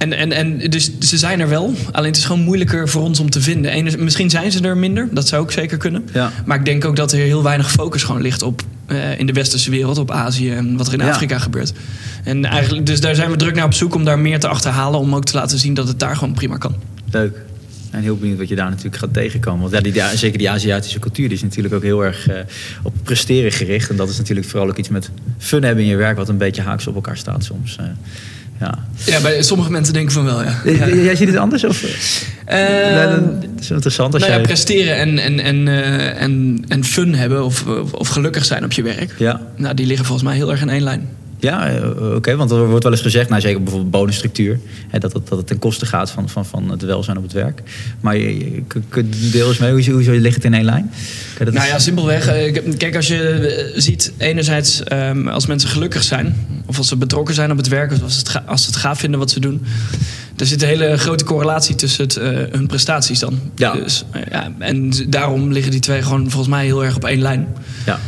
[0.00, 1.74] en, en, en dus ze zijn er wel.
[1.92, 3.70] Alleen het is gewoon moeilijker voor ons om te vinden.
[3.70, 5.08] En misschien zijn ze er minder.
[5.12, 6.08] Dat zou ook zeker kunnen.
[6.12, 6.32] Ja.
[6.44, 9.32] Maar ik denk ook dat er heel weinig focus gewoon ligt op uh, in de
[9.32, 11.10] westerse wereld, op Azië en wat er in Ja.
[11.10, 11.72] Afrika gebeurt.
[12.24, 15.00] En eigenlijk, dus daar zijn we druk naar op zoek om daar meer te achterhalen.
[15.00, 16.74] Om ook te laten zien dat het daar gewoon prima kan.
[17.10, 17.36] Leuk.
[17.90, 19.70] En heel benieuwd wat je daar natuurlijk gaat tegenkomen.
[19.70, 22.34] Want ja, die, zeker die Aziatische cultuur die is natuurlijk ook heel erg uh,
[22.82, 23.90] op presteren gericht.
[23.90, 26.36] En dat is natuurlijk vooral ook iets met fun hebben in je werk, wat een
[26.36, 27.76] beetje haaks op elkaar staat soms.
[27.80, 27.86] Uh,
[28.60, 28.78] ja.
[29.04, 30.60] Ja, bij sommige mensen denken van wel, ja.
[30.64, 30.88] ja.
[30.88, 31.64] Jij ziet het anders?
[31.64, 31.82] Of?
[31.82, 31.88] Uh,
[33.40, 34.40] het is interessant als nou jij...
[34.40, 38.72] ja, presteren en, en, en, uh, en, en fun hebben of, of gelukkig zijn op
[38.72, 39.14] je werk.
[39.18, 39.40] Ja.
[39.56, 41.08] Nou, die liggen volgens mij heel erg in één lijn.
[41.40, 45.12] Ja, oké, okay, want er wordt wel eens gezegd, nou zeker bijvoorbeeld bonusstructuur, hè, dat,
[45.12, 47.62] het, dat het ten koste gaat van, van, van het welzijn op het werk.
[48.00, 48.62] Maar je, je,
[48.94, 50.90] je deel eens mee, hoe, hoe, hoe ligt het in één lijn?
[51.38, 51.72] Dat nou is...
[51.72, 52.24] ja, simpelweg.
[52.76, 57.50] Kijk, als je ziet, enerzijds um, als mensen gelukkig zijn, of als ze betrokken zijn
[57.50, 59.62] op het werk, of als, het, als ze het gaaf vinden wat ze doen,
[60.36, 63.38] er zit een hele grote correlatie tussen het, uh, hun prestaties dan.
[63.54, 63.72] Ja.
[63.72, 64.52] Dus, uh, ja.
[64.58, 67.46] En daarom liggen die twee gewoon volgens mij heel erg op één lijn.
[67.86, 68.00] Ja.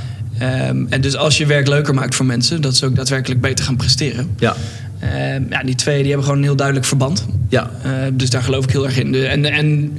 [0.43, 3.65] Um, en dus als je werk leuker maakt voor mensen, dat ze ook daadwerkelijk beter
[3.65, 4.31] gaan presteren.
[4.39, 4.57] Ja.
[5.35, 7.27] Um, ja, die twee die hebben gewoon een heel duidelijk verband.
[7.49, 7.71] Ja.
[7.87, 9.15] Uh, dus daar geloof ik heel erg in.
[9.15, 9.99] En, en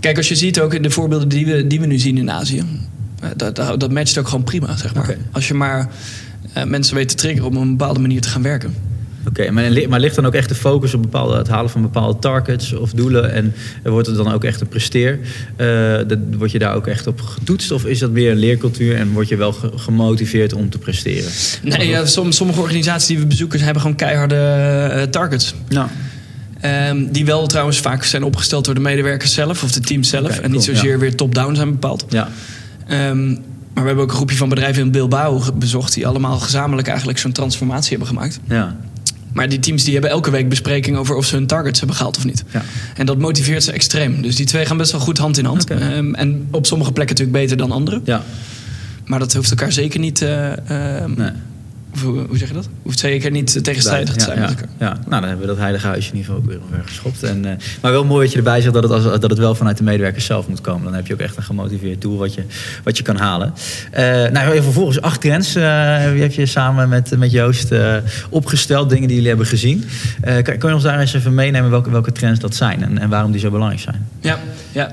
[0.00, 2.30] kijk, als je ziet ook in de voorbeelden die we, die we nu zien in
[2.30, 5.02] Azië, uh, dat, dat, dat matcht ook gewoon prima, zeg maar.
[5.02, 5.18] Okay.
[5.32, 5.88] Als je maar
[6.56, 8.74] uh, mensen weet te triggeren op een bepaalde manier te gaan werken.
[9.28, 11.82] Oké, okay, maar, maar ligt dan ook echt de focus op bepaalde, het halen van
[11.82, 13.32] bepaalde targets of doelen?
[13.32, 15.18] En wordt het dan ook echt een presteer?
[15.56, 17.70] Uh, dat, word je daar ook echt op getoetst?
[17.70, 21.30] Of is dat meer een leercultuur en word je wel ge gemotiveerd om te presteren?
[21.62, 25.54] Nee, ja, som, sommige organisaties die we bezoeken hebben gewoon keiharde uh, targets.
[25.68, 25.88] Nou.
[26.64, 30.24] Um, die wel trouwens vaak zijn opgesteld door de medewerkers zelf of de teams zelf.
[30.24, 30.98] Okay, en niet zozeer ja.
[30.98, 32.04] weer top-down zijn bepaald.
[32.08, 32.28] Ja.
[33.10, 33.28] Um,
[33.74, 35.94] maar we hebben ook een groepje van bedrijven in Bilbao bezocht...
[35.94, 38.40] die allemaal gezamenlijk eigenlijk zo'n transformatie hebben gemaakt.
[38.48, 38.76] Ja.
[39.36, 42.16] Maar die teams die hebben elke week bespreking over of ze hun targets hebben gehaald
[42.16, 42.44] of niet.
[42.50, 42.62] Ja.
[42.96, 44.22] En dat motiveert ze extreem.
[44.22, 45.62] Dus die twee gaan best wel goed hand in hand.
[45.62, 45.96] Okay.
[45.96, 48.00] Um, en op sommige plekken natuurlijk beter dan andere.
[48.04, 48.22] Ja.
[49.04, 50.20] Maar dat hoeft elkaar zeker niet...
[50.22, 50.50] Uh,
[51.02, 51.30] um, nee.
[52.02, 52.68] Hoe, hoe zeg je dat?
[52.82, 54.68] Hoeft zeker niet tegenstrijdig te zijn ja, met elkaar.
[54.78, 57.22] Ja, nou dan hebben we dat heilige huisje in ieder geval ook weer omver geschopt.
[57.22, 59.54] En, uh, maar wel mooi dat je erbij zegt dat het, als, dat het wel
[59.54, 60.84] vanuit de medewerkers zelf moet komen.
[60.84, 62.42] Dan heb je ook echt een gemotiveerd doel wat je,
[62.84, 63.52] wat je kan halen.
[63.90, 65.64] Uh, nou, vervolgens acht trends uh,
[65.98, 67.74] heb je samen met, met Joost
[68.30, 68.90] opgesteld.
[68.90, 69.84] Dingen die jullie hebben gezien.
[70.42, 73.08] Kan, kan je ons daar eens even meenemen welke, welke trends dat zijn en, en
[73.08, 74.08] waarom die zo belangrijk zijn?
[74.20, 74.38] Ja,
[74.72, 74.90] ja.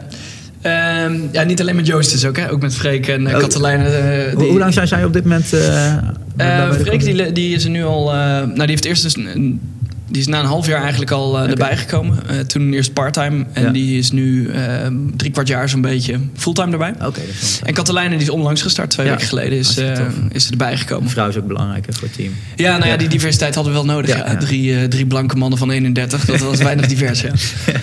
[0.65, 2.51] Um, ja, niet alleen met Joost dus ook, hè?
[2.51, 3.79] ook met Freek en uh, Katelijn.
[3.79, 4.47] Uh, die...
[4.49, 5.53] Hoe lang zijn zij op dit moment?
[5.53, 8.05] Uh, Freek die, die is er nu al.
[8.05, 9.61] nou, die heeft eerst dus een,
[10.13, 11.47] die is na een half jaar eigenlijk al okay.
[11.47, 12.47] erbij gekomen.
[12.47, 13.69] toen eerst parttime en ja.
[13.69, 14.51] die is nu
[15.15, 16.93] drie kwart jaar zo'n beetje fulltime erbij.
[17.05, 17.23] Okay,
[17.63, 19.11] en Katelijne die is onlangs gestart, twee ja.
[19.11, 19.81] weken geleden, is,
[20.31, 21.09] is erbij gekomen.
[21.09, 22.33] Vrouw is ook belangrijk hè, voor het team.
[22.55, 24.37] Ja, nou ja, die diversiteit hadden we wel nodig.
[24.39, 27.21] Drie, drie blanke mannen van 31, dat was weinig divers.
[27.65, 27.79] Ja.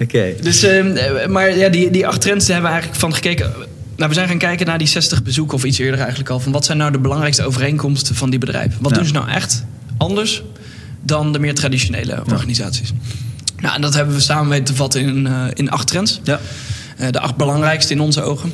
[0.00, 0.16] Oké.
[0.16, 0.36] Okay.
[0.42, 3.52] Dus, uh, maar ja, die, die acht trends hebben we eigenlijk van gekeken.
[3.96, 6.40] Nou, we zijn gaan kijken naar die 60 bezoeken, of iets eerder eigenlijk al.
[6.40, 8.78] Van wat zijn nou de belangrijkste overeenkomsten van die bedrijven?
[8.80, 8.96] Wat Ja.
[8.96, 9.64] doen ze nou echt
[9.96, 10.42] anders
[11.02, 12.92] dan de meer traditionele organisaties?
[13.60, 16.20] Nou, en dat hebben we samen weten te vatten in, eh, in acht trends.
[16.24, 16.40] Ja.
[16.96, 18.52] Eh, de acht belangrijkste in onze ogen.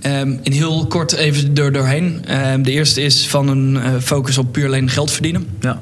[0.00, 2.24] Ehm, in heel kort even door, doorheen.
[2.24, 5.46] Ehm, de eerste is van een eh, focus op puur alleen geld verdienen.
[5.60, 5.80] Ja.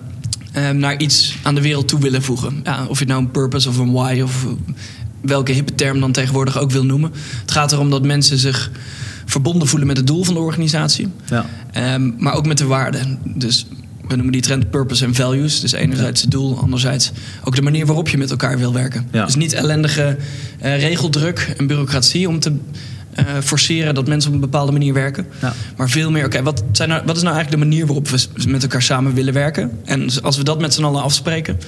[0.53, 2.61] Ehm, naar iets aan de wereld toe willen voegen.
[2.65, 4.47] Ja, of je nou een purpose of een why of
[5.21, 7.13] welke hippe term dan tegenwoordig ook wil noemen.
[7.41, 8.71] Het gaat erom dat mensen zich
[9.25, 11.09] verbonden voelen met het doel van de organisatie.
[11.27, 11.47] Ja.
[12.19, 13.19] Maar ook met de waarden.
[13.25, 13.67] Dus
[14.09, 15.61] we noemen die trend purpose en values.
[15.61, 17.13] Dus enerzijds het doel, anderzijds
[17.45, 19.09] ook de manier waarop je met elkaar wil werken.
[19.13, 19.25] Ja.
[19.25, 20.17] Dus niet ellendige
[20.59, 22.57] eh, regeldruk en bureaucratie om te
[23.15, 25.27] eh, forceren dat mensen op een bepaalde manier werken.
[25.41, 25.55] Ja.
[25.77, 28.27] Maar veel meer, oké, wat, zijn nou, wat is nou eigenlijk de manier waarop we
[28.49, 29.71] met elkaar samen willen werken?
[29.85, 31.59] En als we dat met z'n allen afspreken,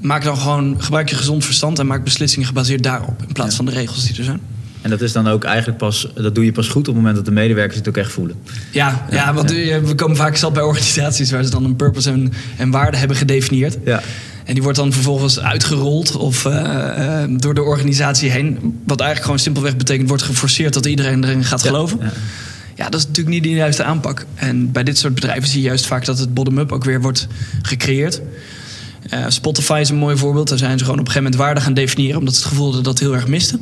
[0.00, 3.22] maak dan gewoon, gebruik je gezond verstand en maak beslissingen gebaseerd daarop.
[3.26, 3.56] In plaats Ja.
[3.56, 4.40] van de regels die er zijn.
[4.82, 7.16] En dat is dan ook eigenlijk pas, dat doe je pas goed op het moment
[7.16, 8.36] dat de medewerkers het ook echt voelen.
[8.70, 9.80] Ja, ja, want ja.
[9.80, 13.16] we komen vaak zat bij organisaties waar ze dan een purpose en, en waarde hebben
[13.16, 13.78] gedefinieerd.
[13.84, 14.02] Ja.
[14.44, 18.58] En die wordt dan vervolgens uitgerold of eh, eh, door de organisatie heen.
[18.86, 21.98] Wat eigenlijk gewoon simpelweg betekent, wordt geforceerd dat iedereen erin gaat geloven.
[22.00, 22.12] Ja.
[22.74, 24.26] Ja, dat is natuurlijk niet de juiste aanpak.
[24.34, 27.26] En bij dit soort bedrijven zie je juist vaak dat het bottom-up ook weer wordt
[27.62, 28.20] gecreëerd.
[29.08, 30.48] Eh, Spotify is een mooi voorbeeld.
[30.48, 32.64] Daar zijn ze gewoon op een gegeven moment waarde gaan definiëren, omdat ze het gevoel
[32.64, 33.58] hadden dat het heel erg miste.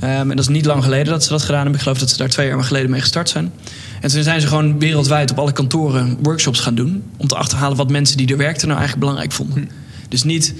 [0.00, 1.74] Ehm, en dat is niet lang geleden dat ze dat gedaan hebben.
[1.74, 3.52] Ik geloof dat ze daar twee jaar geleden mee gestart zijn.
[4.00, 7.02] En toen zijn ze gewoon wereldwijd op alle kantoren workshops gaan doen.
[7.16, 9.70] Om te achterhalen wat mensen die er werkten nou eigenlijk belangrijk vonden.
[10.08, 10.54] Dus niet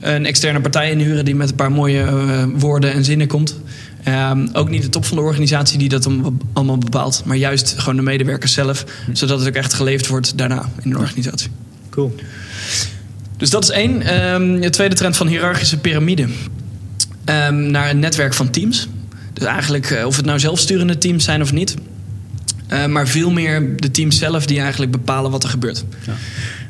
[0.00, 3.60] een externe partij inhuren die met een paar mooie eh, woorden en zinnen komt.
[4.02, 6.08] Ehm, ook niet de top van de organisatie die dat
[6.52, 7.22] allemaal bepaalt.
[7.24, 8.84] Maar juist gewoon de medewerkers zelf.
[9.12, 11.50] Zodat het ook echt geleefd wordt daarna in de organisatie.
[11.90, 12.14] Cool.
[13.36, 14.02] Dus dat is één.
[14.02, 16.28] Ehm de tweede trend van hiërarchische piramide.
[17.24, 18.88] Ehm, naar een netwerk van teams.
[19.32, 21.74] Dus eigenlijk, eh, of het nou zelfsturende teams zijn of niet.
[22.66, 25.84] Eh, maar veel meer de teams zelf die eigenlijk bepalen wat er gebeurt.
[26.06, 26.14] Ja.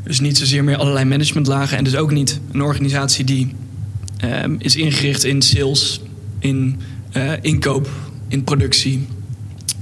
[0.05, 1.79] Dus niet zozeer meer allerlei managementlagen.
[1.79, 3.55] En dus ook niet een organisatie die
[4.17, 6.01] ehm, is ingericht in sales,
[6.38, 6.81] in
[7.12, 7.88] eh, inkoop,
[8.29, 9.07] in productie.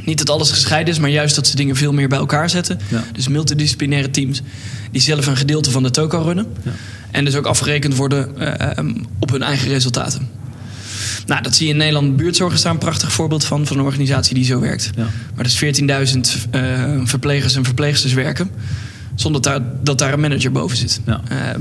[0.05, 2.79] Niet dat alles gescheiden is, maar juist dat ze dingen veel meer bij elkaar zetten.
[2.89, 3.05] Ja.
[3.13, 4.43] Dus multidisciplinaire teams
[4.91, 6.47] die zelf een gedeelte van de toko runnen.
[6.65, 6.71] Ja.
[7.11, 10.29] En dus ook afgerekend worden eh, ehm, op hun eigen resultaten.
[11.27, 12.17] Nou, dat zie je in Nederland.
[12.17, 14.91] Buurtzorg is daar een prachtig voorbeeld van, van een organisatie die zo werkt.
[14.97, 15.07] Ja.
[15.35, 16.61] Maar dus 14.000 eh,
[17.05, 18.51] verplegers en verpleegsters werken.
[19.15, 21.01] Zonder dat daar, dat daar een manager boven zit.
[21.07, 21.21] Ja.
[21.29, 21.61] Ehm,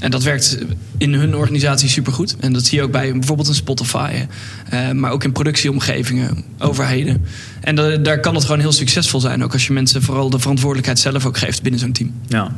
[0.00, 0.58] en dat werkt
[0.98, 2.36] in hun organisatie supergoed.
[2.40, 4.26] En dat zie je ook bij bijvoorbeeld een Spotify.
[4.70, 7.24] eh, maar ook in productieomgevingen, overheden.
[7.60, 9.44] En da- daar kan het gewoon heel succesvol zijn.
[9.44, 12.12] Ook als je mensen vooral de verantwoordelijkheid zelf ook geeft binnen zo'n team.
[12.28, 12.52] Ja.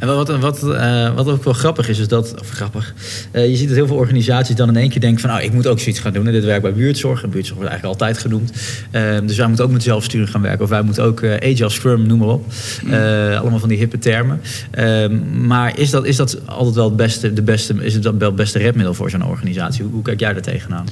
[0.00, 2.34] En wat, wat, wat, eh, wat ook wel grappig is, is dat...
[2.40, 2.94] Of grappig.
[3.30, 5.30] eh, je ziet dat heel veel organisaties dan in één keer denken van...
[5.30, 6.26] nou, ik moet ook zoiets gaan doen.
[6.26, 7.22] En dit werkt bij buurtzorg.
[7.22, 8.52] En buurtzorg wordt eigenlijk altijd genoemd.
[8.90, 10.62] Eh, dus wij moeten ook met zelfsturing gaan werken.
[10.62, 12.46] Of wij moeten ook eh, Agile Scrum, noem maar op.
[12.90, 14.40] Eh, allemaal van die hippe termen.
[14.70, 17.74] Ehm, maar is dat, is dat altijd wel het beste, de beste...
[17.80, 19.82] Is het wel het beste redmiddel voor zo'n organisatie?
[19.82, 20.86] Hoe, hoe kijk jij daar tegenaan?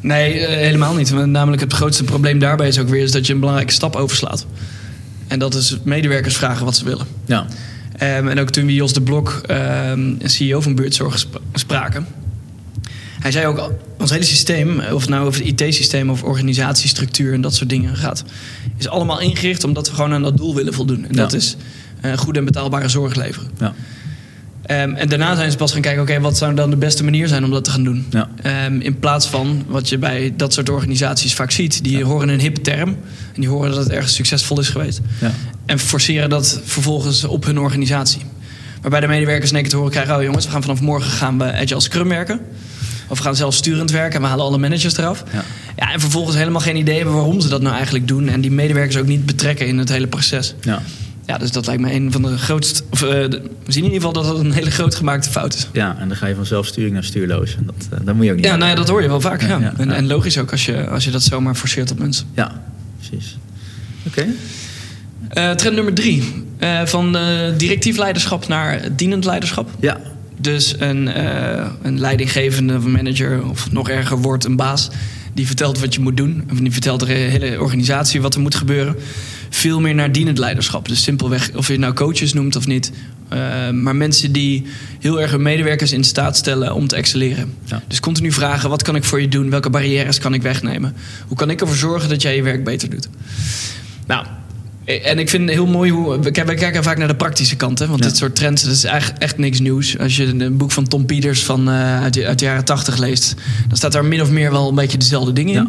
[0.00, 1.10] Nee, helemaal niet.
[1.10, 3.96] Want Namelijk het grootste probleem daarbij is ook weer is dat je een belangrijke stap
[3.96, 4.46] overslaat.
[5.26, 7.06] En dat is medewerkers vragen wat ze willen.
[7.26, 7.46] Ja.
[7.98, 12.06] Ehm, en ook toen we Jos de Blok, ehm, CEO van Buurtzorg, spra- spraken.
[13.20, 17.32] Hij zei ook, al, ons hele systeem, of het nou over het IT-systeem of organisatiestructuur
[17.32, 18.24] en dat soort dingen gaat,
[18.76, 21.04] is allemaal ingericht omdat we gewoon aan dat doel willen voldoen.
[21.04, 21.20] En Ja.
[21.22, 21.56] dat is
[22.00, 23.50] eh, goede en betaalbare zorg leveren.
[23.58, 23.74] Ja.
[24.62, 27.28] Ehm, en daarna zijn ze pas gaan kijken, oké, wat zou dan de beste manier
[27.28, 28.06] zijn om dat te gaan doen?
[28.10, 28.28] Ja.
[28.78, 31.84] In plaats van wat je bij dat soort organisaties vaak ziet.
[31.84, 32.88] Die horen een hippe term
[33.34, 35.00] en die horen dat het ergens succesvol is geweest.
[35.20, 35.32] Ja.
[35.68, 38.20] En forceren dat vervolgens op hun organisatie.
[38.80, 40.16] Waarbij de medewerkers in één keer te horen krijgen...
[40.16, 42.40] oh jongens, we gaan vanaf morgen gaan we Agile Scrum werken.
[43.08, 45.24] Of we gaan zelf sturend werken en we halen alle managers eraf.
[45.32, 45.44] Ja.
[45.76, 48.28] Ja, en vervolgens helemaal geen idee hebben waarom ze dat nou eigenlijk doen.
[48.28, 50.54] En die medewerkers ook niet betrekken in het hele proces.
[50.60, 50.82] Ja.
[51.26, 52.82] Ja, dus dat lijkt me een van de grootste...
[52.90, 55.68] Of, eh, we zien in ieder geval dat dat een hele groot gemaakte fout is.
[55.72, 57.56] ja, en dan ga je van zelfsturing naar stuurloos.
[57.56, 59.20] En dat, eh, dat moet je ook niet Ja, nou ja, dat hoor je wel
[59.20, 59.42] vaak.
[59.42, 59.72] Ja.
[59.76, 62.26] En, en logisch ook als je, als je dat zomaar forceert op mensen.
[62.34, 62.62] Ja,
[62.98, 63.36] precies.
[64.06, 64.26] Oké.
[65.28, 66.46] Eh, trend nummer drie.
[66.58, 67.22] eh, van eh,
[67.56, 69.70] directief leiderschap naar dienend leiderschap.
[69.80, 70.00] Ja.
[70.40, 71.10] Dus een,
[71.82, 74.90] een leidinggevende manager, of nog erger wordt een baas,
[75.34, 76.48] die vertelt wat je moet doen.
[76.52, 78.96] Of die vertelt de hele organisatie wat er moet gebeuren.
[79.50, 80.88] Veel meer naar dienend leiderschap.
[80.88, 82.92] Dus simpelweg, of je het nou coaches noemt of niet.
[83.72, 84.66] maar mensen die
[85.00, 87.54] heel erg hun medewerkers in staat stellen om te excelleren.
[87.64, 87.82] Ja.
[87.88, 89.50] Dus continu vragen: wat kan ik voor je doen?
[89.50, 90.94] Welke barrières kan ik wegnemen?
[91.26, 93.08] Hoe kan ik ervoor zorgen dat jij je werk beter doet?
[94.06, 94.26] Nou,
[94.96, 96.20] en ik vind het heel mooi hoe.
[96.20, 97.78] We kijken, vaak naar de praktische kant.
[97.78, 97.86] Hè?
[97.86, 98.06] Want Ja.
[98.08, 99.98] dit soort trends dat is eigenlijk echt niks nieuws.
[99.98, 102.96] Als je een boek van Tom Peters van, eh, uit, de, uit de jaren tachtig
[102.98, 103.34] leest,
[103.68, 105.68] dan staat daar min of meer wel een beetje dezelfde dingen in.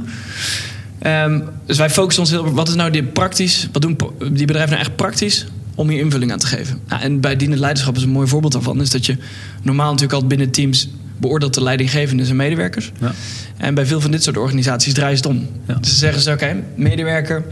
[1.00, 3.98] Ehm, dus wij focussen ons heel op wat is nou die praktisch, wat doen
[4.32, 6.80] die bedrijven nou echt praktisch om hier invulling aan te geven.
[6.88, 9.18] Nou, en bij dienend leiderschap is een mooi voorbeeld daarvan, is dat je
[9.62, 12.92] normaal natuurlijk al binnen teams beoordeelt de leidinggevenden en medewerkers.
[13.00, 13.14] Ja.
[13.58, 15.48] En bij veel van dit soort organisaties draaien ze het om.
[15.68, 15.74] Ja.
[15.74, 17.44] Dus ze zeggen ze, oké, medewerker,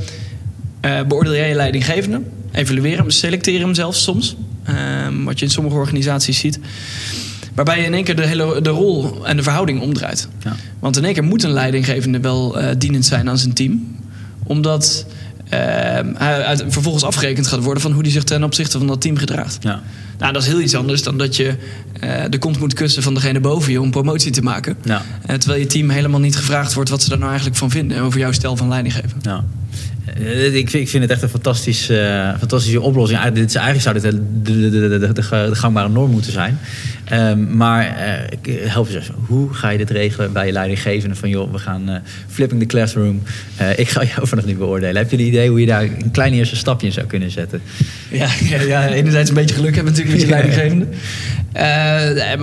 [0.80, 4.36] eh, beoordeel jij je leidinggevende, evalueer hem, selecteer hem zelfs soms.
[4.63, 6.60] Ehm, wat je in sommige organisaties ziet.
[7.54, 10.28] Waarbij je in één keer de hele de rol en de verhouding omdraait.
[10.44, 10.56] Ja.
[10.80, 13.96] Want in één keer moet een leidinggevende wel eh, dienend zijn aan zijn team.
[14.44, 15.06] Omdat
[15.50, 19.02] ehm, hij uit- vervolgens afgerekend gaat worden van hoe hij zich ten opzichte van dat
[19.02, 19.58] team gedraagt.
[19.60, 19.82] Ja.
[20.18, 21.56] Nou, dat is heel iets anders dan dat je
[22.00, 24.78] eh, de kont moet kussen van degene boven je om promotie te maken.
[24.84, 25.02] Ja.
[25.26, 28.20] Terwijl je team helemaal niet gevraagd wordt wat ze daar nou eigenlijk van vinden over
[28.20, 29.20] jouw stijl van leidinggeven.
[29.22, 29.44] Ja.
[30.15, 33.20] Eh, Ik vind, ik vind het echt een fantastisch, eh, fantastische oplossing.
[33.20, 35.13] Eigenlijk, dit is, eigenlijk zou dit de, de, de, de, de,
[35.50, 36.60] de gangbare norm moeten zijn.
[37.06, 37.98] Ehm, maar
[38.41, 39.10] ik- help eens.
[39.26, 41.15] Hoe ga je dit regelen bij je leidinggevende?
[41.15, 43.22] Van joh, we gaan flipping the classroom.
[43.76, 44.96] Ik ga jou vanaf nu beoordelen.
[44.96, 47.62] Heb je een idee hoe je daar een klein eerste stapje in zou kunnen zetten?
[48.12, 50.86] Ja, ja, ja, enerzijds een beetje geluk hebben natuurlijk met je leidinggevende.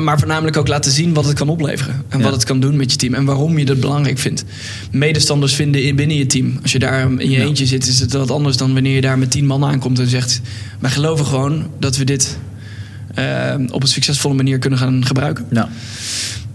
[0.03, 1.94] Maar voornamelijk ook laten zien wat het kan opleveren.
[2.09, 2.24] En Ja.
[2.24, 3.14] wat het kan doen met je team.
[3.14, 4.44] En waarom je dat belangrijk vindt.
[4.90, 6.59] Medestanders vinden in, binnen je team.
[6.62, 7.53] Als je daar in je.
[7.58, 10.08] Eentje zit, is het wat anders dan wanneer je daar met tien man aankomt en
[10.08, 10.40] zegt...
[10.78, 12.38] wij geloven gewoon dat we dit
[13.14, 15.46] eh, op een succesvolle manier kunnen gaan gebruiken.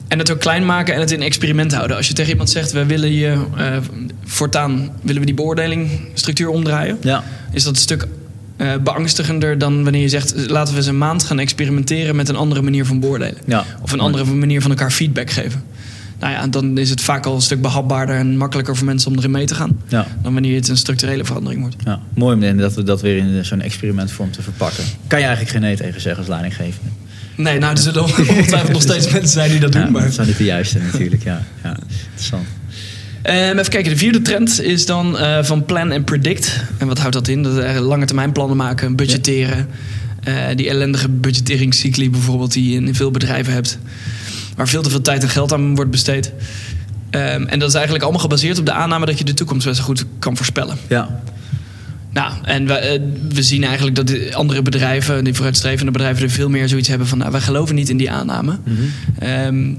[0.07, 1.97] En het ook klein maken en het in experiment houden.
[1.97, 3.77] Als je tegen iemand zegt, we willen je eh,
[4.23, 7.23] voortaan willen we die beoordelingstructuur omdraaien ja.
[7.51, 8.07] is dat een stuk
[8.57, 10.33] eh, beangstigender dan wanneer je zegt...
[10.49, 13.37] laten we eens een maand gaan experimenteren met een andere manier van beoordelen.
[13.45, 13.65] Ja.
[13.81, 15.63] Of een andere manier van elkaar feedback geven.
[16.19, 19.17] Nou ja, dan is het vaak al een stuk behapbaarder en makkelijker voor mensen om
[19.17, 19.81] erin mee te gaan.
[19.87, 20.07] Ja.
[20.21, 21.75] Dan wanneer het een structurele verandering wordt.
[21.85, 24.83] Ja, mooi om dat we dat weer in zo'n experimentvorm te verpakken.
[25.07, 26.89] Kan je eigenlijk geen nee tegen zeggen als leidinggevende?
[27.35, 29.81] Nee, nou, er zullen ongetwijfeld nog steeds mensen zijn die dat doen.
[29.81, 30.03] Ja, maar...
[30.03, 31.43] dat zijn niet de juiste natuurlijk, ja.
[31.63, 31.77] ja.
[32.09, 32.47] Interessant.
[33.21, 36.63] Ehm, even kijken, de vierde trend is dan eh, van plan en predict.
[36.77, 37.43] En wat houdt dat in?
[37.43, 39.67] Dat er lange termijn plannen maken, budgetteren.
[40.23, 43.79] Eh, die ellendige budgetteringscycli bijvoorbeeld die je in veel bedrijven hebt.
[44.59, 46.31] Waar veel te veel tijd en geld aan wordt besteed.
[47.09, 49.79] Ehm, en dat is eigenlijk allemaal gebaseerd op de aanname dat je de toekomst best
[49.79, 50.77] goed kan voorspellen.
[50.87, 51.21] Ja,
[52.13, 56.29] Nou, en we, eh, we zien eigenlijk dat de andere bedrijven, die vooruitstrevende bedrijven, er
[56.29, 58.59] veel meer zoiets hebben van: nou, wij geloven niet in die aanname.
[59.19, 59.73] Ehm,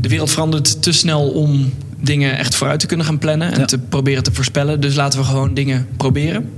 [0.00, 3.64] de wereld verandert te snel om dingen echt vooruit te kunnen gaan plannen en Ja.
[3.66, 4.80] te proberen te voorspellen.
[4.80, 6.50] Dus laten we gewoon dingen proberen.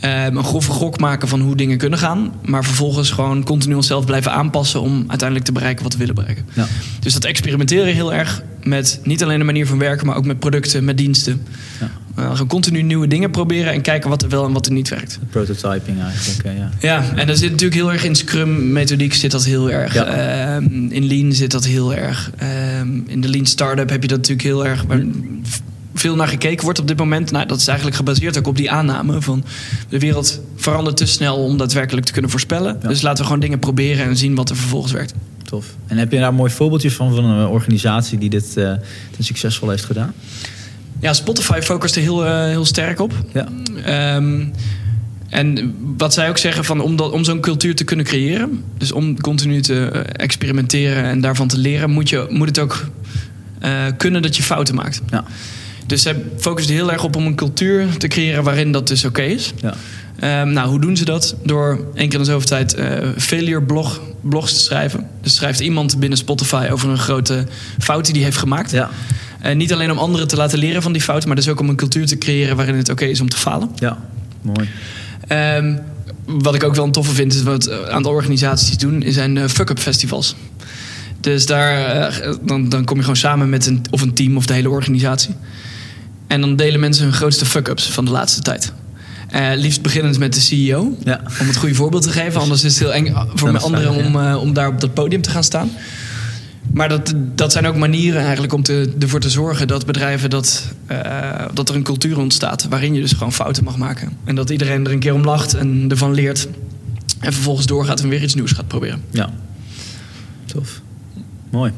[0.00, 2.32] Ehm, een grove gok maken van hoe dingen kunnen gaan.
[2.44, 6.44] Maar vervolgens gewoon continu onszelf blijven aanpassen om uiteindelijk te bereiken wat we willen bereiken.
[6.54, 6.66] ja.
[7.00, 10.38] Dus dat experimenteren heel erg met niet alleen de manier van werken, maar ook met
[10.38, 11.42] producten, met diensten.
[11.80, 11.90] Ja.
[12.18, 14.88] Uh, gewoon continu nieuwe dingen proberen en kijken wat er wel en wat er niet
[14.88, 15.18] werkt.
[15.30, 16.70] prototyping eigenlijk, eh, ja.
[16.80, 19.94] Ja, en dat zit natuurlijk heel erg in Scrum-methodiek zit dat heel erg.
[19.94, 20.04] Ja.
[20.04, 22.30] Ehm, in Lean zit dat heel erg.
[22.36, 24.82] Ehm, in de Lean Startup heb je dat natuurlijk heel erg.
[24.82, 25.02] Waar
[25.42, 25.58] v-
[25.98, 27.30] veel naar gekeken wordt op dit moment.
[27.30, 29.44] Nou, dat is eigenlijk gebaseerd ook op die aanname van
[29.88, 32.78] de wereld verandert te snel om daadwerkelijk te kunnen voorspellen.
[32.82, 32.88] Ja.
[32.88, 35.14] Dus laten we gewoon dingen proberen en zien wat er vervolgens werkt.
[35.44, 35.66] Tof.
[35.86, 38.80] En heb je daar een mooi voorbeeldje van, van een organisatie die dit ten
[39.20, 40.14] succesvol heeft gedaan?
[41.00, 43.12] Ja, Spotify focust er heel, eh, heel sterk op.
[43.32, 43.48] Ja.
[43.84, 44.44] Ehm,
[45.28, 48.92] en wat zij ook zeggen, van om, dat, om zo'n cultuur te kunnen creëren, dus
[48.92, 52.86] om continu te eh, experimenteren en daarvan te leren, moet, je, moet het ook
[53.96, 55.00] kunnen dat je fouten maakt.
[55.10, 55.24] Ja.
[55.88, 59.22] Dus zij focussen heel erg op om een cultuur te creëren waarin dat dus oké
[59.22, 59.52] is.
[59.60, 59.74] Ja.
[60.18, 61.36] Ehm, nou, hoe doen ze dat?
[61.44, 65.06] Door één keer in de zoveel tijd eh, failure blog, blogs te schrijven.
[65.22, 67.46] Dus schrijft iemand binnen Spotify over een grote
[67.78, 68.70] fout die hij heeft gemaakt.
[68.70, 68.90] Ja.
[69.40, 71.68] Eh, niet alleen om anderen te laten leren van die fouten, maar dus ook om
[71.68, 73.70] een cultuur te creëren waarin het oké is om te falen.
[73.74, 73.98] Ja.
[74.42, 74.68] Mooi.
[75.26, 75.76] Ehm,
[76.24, 79.48] wat ik ook wel een toffe vind, is wat een aantal organisaties doen, zijn eh,
[79.48, 80.36] fuck-up festivals.
[81.20, 84.46] Dus daar, eh, dan, dan kom je gewoon samen met een, of een team of
[84.46, 85.34] de hele organisatie.
[86.28, 88.72] En dan delen mensen hun grootste fuck-ups van de laatste tijd.
[89.28, 90.96] Eh, liefst beginnend met de CEO.
[91.04, 91.20] Ja.
[91.40, 92.40] Om het goede voorbeeld te geven.
[92.40, 95.22] Anders is het heel eng voor mijn anderen om, eh, om daar op dat podium
[95.22, 95.70] te gaan staan.
[96.72, 100.72] Maar dat, dat zijn ook manieren eigenlijk om te, ervoor te zorgen dat bedrijven dat,
[100.86, 104.12] eh, dat er een cultuur ontstaat waarin je dus gewoon fouten mag maken.
[104.24, 106.48] En dat iedereen er een keer om lacht en ervan leert.
[107.20, 109.02] En vervolgens doorgaat en weer iets nieuws gaat proberen.
[109.10, 109.30] Ja.
[110.46, 110.80] Tof.
[111.50, 111.72] Mooi.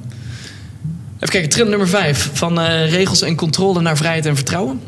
[1.21, 2.31] Even kijken, trend nummer 5.
[2.33, 4.81] Van eh, regels en controle naar vrijheid en vertrouwen.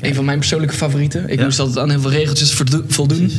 [0.00, 1.28] Een van mijn persoonlijke favorieten.
[1.28, 1.44] Ik Ja.
[1.44, 2.54] moest altijd aan heel veel regeltjes
[2.88, 3.30] voldoen.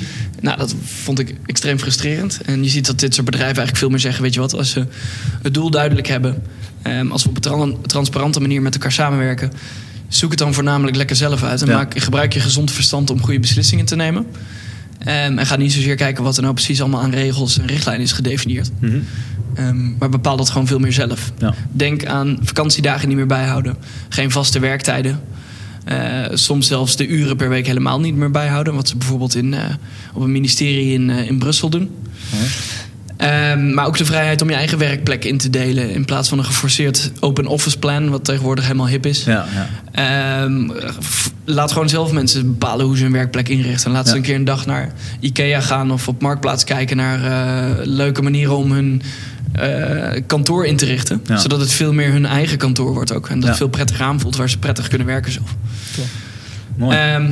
[0.41, 2.39] Nou, dat vond ik extreem frustrerend.
[2.45, 4.23] En je ziet dat dit soort bedrijven eigenlijk veel meer zeggen...
[4.23, 4.85] weet je wat, als ze
[5.41, 6.43] het doel duidelijk hebben...
[6.81, 9.51] ehm, als we op een tran- transparante manier met elkaar samenwerken...
[10.07, 11.61] zoek het dan voornamelijk lekker zelf uit.
[11.61, 11.75] En Ja.
[11.75, 14.25] maak, gebruik je gezond verstand om goede beslissingen te nemen.
[14.99, 18.03] Ehm, en ga niet zozeer kijken wat er nou precies allemaal aan regels en richtlijnen
[18.05, 18.69] is gedefinieerd.
[18.79, 18.97] Mhm.
[19.55, 21.31] Ehm, maar bepaal dat gewoon veel meer zelf.
[21.37, 21.53] Ja.
[21.71, 23.75] Denk aan vakantiedagen niet meer bijhouden.
[24.09, 25.19] Geen vaste werktijden.
[25.85, 28.73] Eh, soms zelfs de uren per week helemaal niet meer bijhouden.
[28.73, 29.61] Wat ze bijvoorbeeld in, eh,
[30.13, 31.89] op een ministerie in, eh, in Brussel doen.
[33.17, 35.89] Ehm, maar ook de vrijheid om je eigen werkplek in te delen.
[35.89, 39.23] In plaats van een geforceerd open office plan, wat tegenwoordig helemaal hip is.
[39.23, 40.43] Ja, ja.
[40.43, 40.69] Ehm,
[41.45, 43.91] laat gewoon zelf mensen bepalen hoe ze hun werkplek inrichten.
[43.91, 47.19] Laat ze een keer een dag naar Ikea gaan of op Marktplaats kijken naar
[47.83, 49.01] leuke manieren om hun
[49.59, 51.21] eh, kantoor in te richten.
[51.25, 51.37] Ja.
[51.37, 53.27] Zodat het veel meer hun eigen kantoor wordt ook.
[53.27, 53.47] En dat Ja.
[53.49, 55.55] het veel prettiger aanvoelt waar ze prettig kunnen werken zelf.
[56.77, 56.97] Mooi.
[56.97, 57.31] Ehm,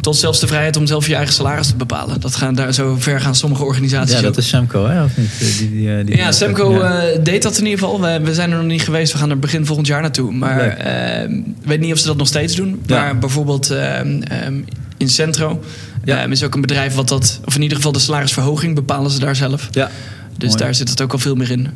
[0.00, 2.20] tot zelfs de vrijheid om zelf je eigen salaris te bepalen.
[2.20, 4.36] Dat gaan, daar, zo ver gaan sommige organisaties ja, dat ook.
[4.38, 5.02] is Semco, hè?
[5.04, 5.30] Of niet?
[5.58, 6.98] Die, die, die- Ja, Semco Ja.
[7.02, 8.00] eh, deed dat in ieder geval.
[8.00, 9.12] We, we zijn er nog niet geweest.
[9.12, 10.32] We gaan er begin volgend jaar naartoe.
[10.32, 10.72] Maar Leuk.
[10.72, 12.82] ehm, ik weet niet of ze dat nog steeds doen.
[12.86, 12.96] Ja.
[13.00, 14.54] Maar bijvoorbeeld ehm, ehm,
[14.96, 15.62] in Centro
[16.04, 16.24] Ja.
[16.24, 17.40] is ook een bedrijf wat dat...
[17.44, 19.68] of in ieder geval de salarisverhoging bepalen ze daar zelf.
[19.70, 19.90] ja.
[20.36, 20.62] Dus Mooi.
[20.62, 21.68] daar zit het ook al veel meer in.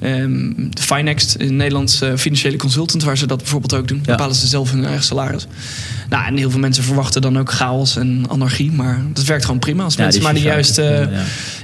[0.00, 3.02] Ehm de Finext, een Nederlands eh, financiële consultant...
[3.02, 4.00] waar ze dat bijvoorbeeld ook doen.
[4.04, 4.04] Ja.
[4.04, 5.46] Bepalen ze zelf hun eigen salaris.
[6.08, 8.72] Nou, en heel veel mensen verwachten dan ook chaos en anarchie.
[8.72, 9.84] Maar dat werkt gewoon prima.
[9.84, 11.10] Als Ja, mensen maar de juiste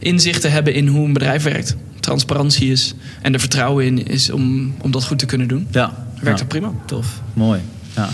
[0.00, 1.76] inzichten hebben in hoe een bedrijf werkt.
[2.00, 5.66] Transparantie is en er vertrouwen in is om, om dat goed te kunnen doen.
[5.70, 6.07] Ja.
[6.20, 6.72] Werkt dat prima.
[6.87, 7.20] Tof.
[7.33, 7.61] Mooi.
[7.94, 8.09] Ja.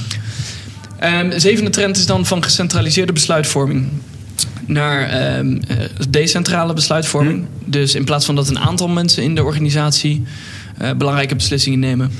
[0.99, 3.89] Ehm zevende trend is dan van gecentraliseerde besluitvorming
[4.71, 5.45] naar eh,
[6.11, 7.45] decentrale besluitvorming.
[7.65, 10.23] Dus in plaats van dat een aantal mensen in de organisatie
[10.79, 12.11] eh, belangrijke beslissingen nemen,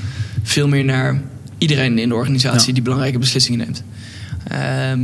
[0.43, 1.21] veel meer naar
[1.57, 2.73] iedereen in de organisatie Ja.
[2.73, 3.83] die belangrijke beslissingen neemt.
[4.47, 5.01] Ehm,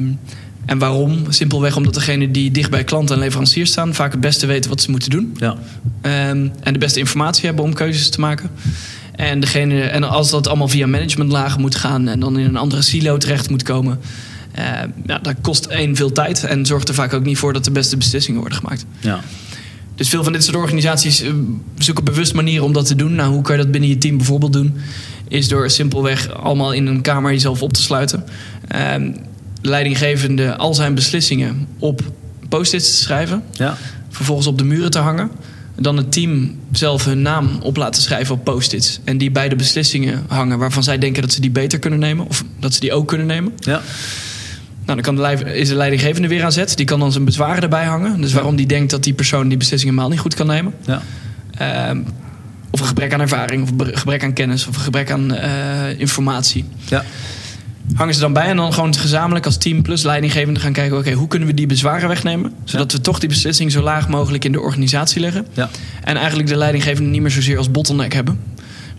[0.65, 1.25] en waarom?
[1.29, 4.81] Simpelweg omdat degenen die dicht bij klanten en leveranciers staan vaak het beste weten wat
[4.81, 5.35] ze moeten doen.
[5.37, 5.55] Ja.
[6.01, 8.49] Ehm, en de beste informatie hebben om keuzes te maken.
[9.15, 12.81] En, degene, en als dat allemaal via managementlagen moet gaan en dan in een andere
[12.81, 13.99] silo terecht moet komen,
[15.05, 17.71] ja, dat kost één veel tijd en zorgt er vaak ook niet voor dat de
[17.71, 18.85] beste beslissingen worden gemaakt.
[18.99, 19.19] Ja.
[19.95, 21.31] Dus veel van dit soort organisaties eh,
[21.77, 23.15] zoeken bewust manieren om dat te doen.
[23.15, 24.73] Nou, hoe kan je dat binnen je team bijvoorbeeld doen?
[25.27, 28.23] Is door simpelweg allemaal in een kamer jezelf op te sluiten.
[28.67, 32.01] De leidinggevende al zijn beslissingen op
[32.49, 33.77] post-its te schrijven Ja.
[34.09, 35.31] vervolgens op de muren te hangen.
[35.79, 38.99] Dan het team zelf hun naam op laten schrijven op post-its.
[39.03, 42.27] En die bij de beslissingen hangen waarvan zij denken dat ze die beter kunnen nemen.
[42.27, 43.53] Of dat ze die ook kunnen nemen.
[43.59, 43.81] Ja.
[44.87, 46.77] Nou, dan kan de is de leidinggevende weer aan zet.
[46.77, 48.21] Die kan dan zijn bezwaren erbij hangen.
[48.21, 50.73] Dus waarom die denkt dat die persoon die beslissing helemaal niet goed kan nemen.
[50.85, 51.01] Ja.
[51.57, 51.99] Ehm,
[52.69, 55.99] of een gebrek aan ervaring, of een gebrek aan kennis, of een gebrek aan eh,
[55.99, 56.65] informatie.
[56.85, 57.03] Ja.
[57.93, 61.11] Hangen ze dan bij en dan gewoon gezamenlijk als team plus leidinggevende gaan kijken: oké,
[61.11, 62.53] hoe kunnen we die bezwaren wegnemen?
[62.63, 65.47] Zodat we toch die beslissing zo laag mogelijk in de organisatie leggen.
[65.53, 65.69] Ja.
[66.03, 68.39] En eigenlijk de leidinggevende niet meer zozeer als bottleneck hebben.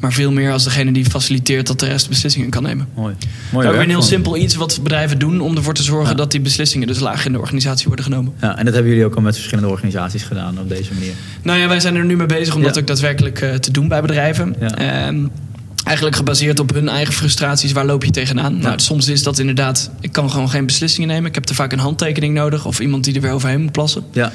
[0.00, 2.88] Maar veel meer als degene die faciliteert dat de rest beslissingen kan nemen.
[2.94, 3.14] Mooi.
[3.18, 5.82] Dat Mooi is ook werk een heel simpel iets wat bedrijven doen om ervoor te
[5.82, 6.16] zorgen Ja.
[6.16, 8.32] dat die beslissingen dus laag in de organisatie worden genomen.
[8.40, 11.12] Ja, en dat hebben jullie ook al met verschillende organisaties gedaan op deze manier.
[11.42, 12.66] Nou ja, wij zijn er nu mee bezig om Ja.
[12.66, 14.54] dat ook daadwerkelijk eh, te doen bij bedrijven.
[14.60, 14.74] Ja.
[14.74, 15.26] Ehm,
[15.84, 17.72] eigenlijk gebaseerd op hun eigen frustraties.
[17.72, 18.58] Waar loop je tegenaan?
[18.58, 21.28] Nou, soms is dat inderdaad, ik kan gewoon geen beslissingen nemen.
[21.28, 24.04] Ik heb er vaak een handtekening nodig of iemand die er weer overheen moet plassen.
[24.12, 24.32] Ja.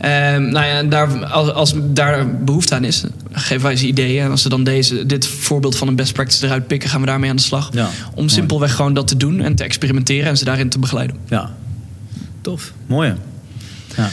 [0.00, 4.24] Ehm, nou ja, daar, als, als daar behoefte aan is, geven wij ze ideeën.
[4.24, 7.06] En als ze dan deze, dit voorbeeld van een best practice eruit pikken, gaan we
[7.06, 7.68] daarmee aan de slag.
[7.72, 7.88] Ja.
[8.14, 11.16] Om simpelweg gewoon dat te doen en te experimenteren en ze daarin te begeleiden.
[11.28, 11.50] Ja.
[12.40, 12.72] Tof.
[12.86, 13.14] Mooi.
[13.96, 14.08] Ja.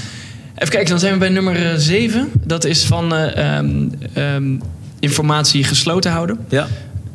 [0.55, 2.29] Even kijken, dan zijn we bij nummer 7.
[2.43, 4.55] Dat is van eh, ehm, ehm,
[4.99, 6.67] informatie gesloten houden Ja.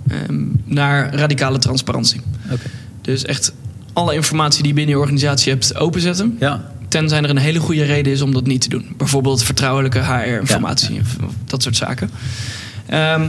[0.08, 2.20] ehm, naar radicale transparantie.
[2.50, 2.66] Oké.
[3.02, 3.52] Dus echt
[3.92, 6.36] alle informatie die je binnen je organisatie hebt openzetten.
[6.40, 6.70] Ja.
[6.92, 8.86] Tenzij er een hele goede reden is om dat niet te doen.
[8.96, 12.10] Bijvoorbeeld vertrouwelijke HR-informatie of dat soort zaken.
[12.86, 13.22] Ehm,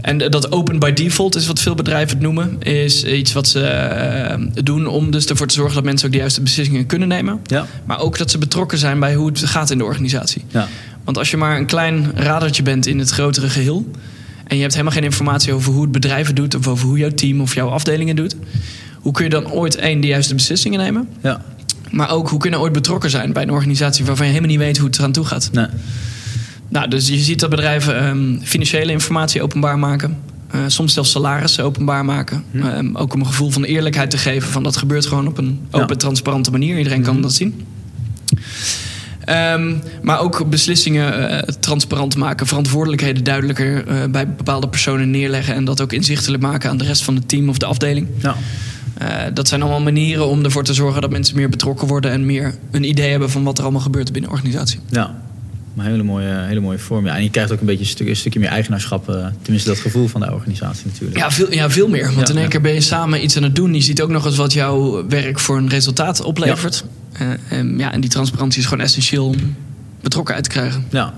[0.00, 2.62] en dat open by default is wat veel bedrijven het noemen.
[2.62, 6.18] Is iets wat ze eh, doen om dus ervoor te zorgen dat mensen ook de
[6.18, 7.40] juiste beslissingen kunnen nemen.
[7.46, 7.66] Ja.
[7.84, 10.44] Maar ook dat ze betrokken zijn bij hoe het gaat in de organisatie.
[10.48, 10.68] Ja.
[11.04, 13.90] Want als je maar een klein radertje bent in het grotere geheel.
[14.46, 16.54] en je hebt helemaal geen informatie over hoe het bedrijf het doet.
[16.54, 18.36] of over hoe jouw team of jouw afdelingen doet.
[18.94, 21.08] hoe kun je dan ooit één de juiste beslissingen nemen?
[21.22, 21.42] Ja.
[21.92, 24.64] Maar ook hoe kun je ooit betrokken zijn bij een organisatie waarvan je helemaal niet
[24.64, 25.48] weet hoe het eraan toe gaat.
[25.52, 25.66] Nee.
[26.68, 30.18] Nou, dus je ziet dat bedrijven ehm, financiële informatie openbaar maken.
[30.50, 32.44] Eh, soms zelfs salarissen openbaar maken.
[32.54, 34.48] Ehm, ook om een gevoel van eerlijkheid te geven.
[34.52, 35.94] Van dat gebeurt gewoon op een open, Ja.
[35.96, 36.76] transparante manier.
[36.78, 37.66] Iedereen kan dat zien.
[39.24, 42.46] Ehm, maar ook beslissingen eh, transparant maken.
[42.46, 45.54] Verantwoordelijkheden duidelijker eh, bij bepaalde personen neerleggen.
[45.54, 48.08] En dat ook inzichtelijk maken aan de rest van het team of de afdeling.
[48.18, 48.36] Ja.
[48.98, 52.10] Eh, dat zijn allemaal manieren om ervoor te zorgen dat mensen meer betrokken worden.
[52.10, 54.80] En meer een idee hebben van wat er allemaal gebeurt binnen de organisatie.
[54.88, 55.14] Ja.
[55.76, 57.04] Een hele mooie, hele mooie vorm.
[57.06, 57.16] Ja.
[57.16, 59.08] En je krijgt ook een beetje een, stuk, een stukje meer eigenaarschap.
[59.08, 61.16] eh, tenminste, dat gevoel van de organisatie natuurlijk.
[61.18, 62.04] Ja, veel, ja, veel meer.
[62.04, 62.48] Want Ja, in één ja.
[62.48, 63.74] keer ben je samen iets aan het doen.
[63.74, 66.84] Je ziet ook nog eens wat jouw werk voor een resultaat oplevert.
[67.12, 69.56] Eh, en, ja, en die transparantie is gewoon essentieel om
[70.00, 70.84] betrokkenheid te krijgen.
[70.90, 71.14] Ja.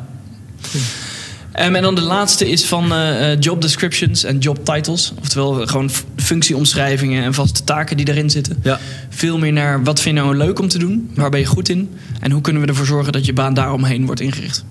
[1.54, 5.12] Ehm, en dan de laatste is van eh, eh, job descriptions en job titles.
[5.20, 8.56] Oftewel gewoon f- functieomschrijvingen en vaste taken die erin zitten.
[8.62, 8.80] Ja.
[9.10, 11.10] Veel meer naar wat vind je nou leuk om te doen?
[11.14, 11.90] Waar ben je goed in?
[12.20, 14.64] En hoe kunnen we ervoor zorgen dat je baan daaromheen wordt ingericht?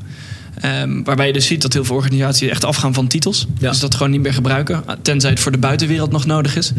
[0.59, 3.47] Ehm, waarbij je dus ziet dat heel veel organisaties echt afgaan van titels.
[3.59, 3.69] Ja.
[3.69, 4.83] Dus dat gewoon niet meer gebruiken.
[5.01, 6.71] Tenzij het voor de buitenwereld nog nodig is.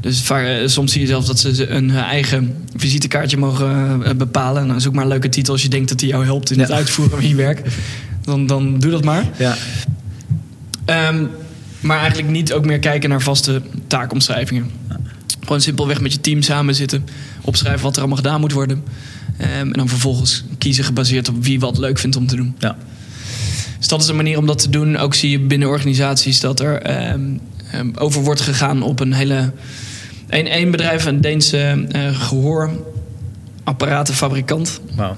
[0.00, 4.14] Dus vaak, eh, soms zie je zelfs dat ze een eh, eigen visitekaartje mogen eh,
[4.14, 4.66] bepalen.
[4.66, 6.70] Nou, zoek maar een leuke titel als je denkt dat die jou helpt in het
[6.72, 7.62] uitvoeren van je werk.
[8.22, 9.24] Dan, dan doe dat maar.
[9.38, 9.56] Ja.
[10.84, 11.24] Ehm,
[11.80, 14.70] maar eigenlijk niet ook meer kijken naar vaste taakomschrijvingen.
[15.40, 17.06] Gewoon simpelweg met je team samen zitten.
[17.40, 18.84] Opschrijven wat er allemaal gedaan moet worden.
[19.36, 22.54] Ehm, en dan vervolgens kiezen gebaseerd op wie wat leuk vindt om te doen.
[22.58, 22.76] Ja.
[23.78, 24.96] Dus dat is een manier om dat te doen.
[24.96, 27.30] Ook zie je binnen organisaties dat er ehm,
[27.94, 29.52] over wordt gegaan op een hele.
[30.28, 34.80] Een, één bedrijf, een Deense eh gehoorapparatenfabrikant.
[34.94, 35.16] Wauw.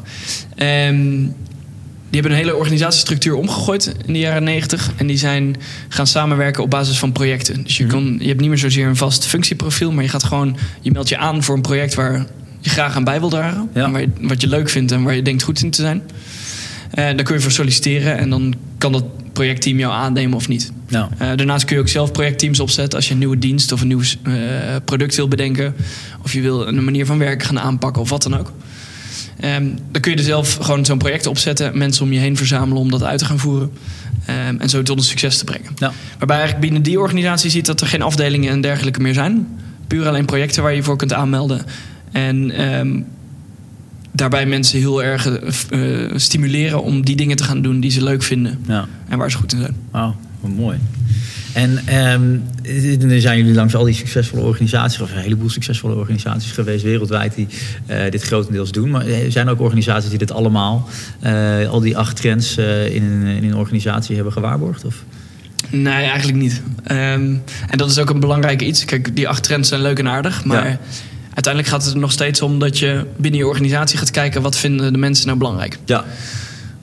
[2.15, 4.93] Die hebben een hele organisatiestructuur omgegooid in de jaren 90.
[4.97, 5.57] En die zijn
[5.89, 7.63] gaan samenwerken op basis van projecten.
[7.63, 10.57] Dus je, kan, je hebt niet meer zozeer een vast functieprofiel, maar je gaat gewoon,
[10.81, 12.27] je meldt je aan voor een project waar
[12.61, 13.71] je graag aan bij wil dragen.
[13.75, 13.85] Ja.
[13.85, 16.03] En waar je, wat je leuk vindt en waar je denkt goed in te zijn.
[16.91, 20.73] En daar kun je voor solliciteren en dan kan dat projectteam jou aannemen of niet.
[21.19, 23.89] Eh, daarnaast kun je ook zelf projectteams opzetten als je een nieuwe dienst of een
[23.89, 24.33] nieuw eh,
[24.85, 25.75] product wil bedenken.
[26.23, 28.53] Of je wil een manier van werken gaan aanpakken of wat dan ook.
[29.41, 32.83] Ehm, dan kun je er zelf gewoon zo'n project opzetten, mensen om je heen verzamelen
[32.83, 33.71] om dat uit te gaan voeren.
[34.27, 35.71] Ehm, en zo tot een succes te brengen.
[35.77, 35.93] Ja.
[36.19, 39.47] Waarbij eigenlijk binnen die organisatie ziet dat er geen afdelingen en dergelijke meer zijn.
[39.87, 41.63] Puur alleen projecten waar je voor kunt aanmelden.
[42.13, 43.01] En ehm,
[44.13, 45.81] daarbij mensen heel erg eh,
[46.15, 48.87] stimuleren om die dingen te gaan doen die ze leuk vinden Ja.
[49.09, 49.77] en waar ze goed in zijn.
[49.91, 50.79] Wauw, wat mooi.
[51.55, 52.39] En ehm,
[53.21, 57.47] zijn jullie langs al die succesvolle organisaties, of een heleboel succesvolle organisaties geweest wereldwijd die
[57.87, 58.91] eh, dit grotendeels doen.
[58.91, 60.89] Maar er zijn ook organisaties die dit allemaal,
[61.21, 64.85] eh, al die acht trends eh, in, een, in een organisatie hebben gewaarborgd?
[64.85, 65.05] Of?
[65.71, 66.63] Nee, eigenlijk niet.
[66.85, 67.35] Ehm,
[67.69, 68.85] en dat is ook een belangrijk iets.
[68.85, 70.79] Kijk, die acht trends zijn leuk en aardig, maar Ja.
[71.35, 74.57] uiteindelijk gaat het er nog steeds om dat je binnen je organisatie gaat kijken wat
[74.57, 75.79] vinden de mensen nou belangrijk.
[75.85, 76.05] Ja.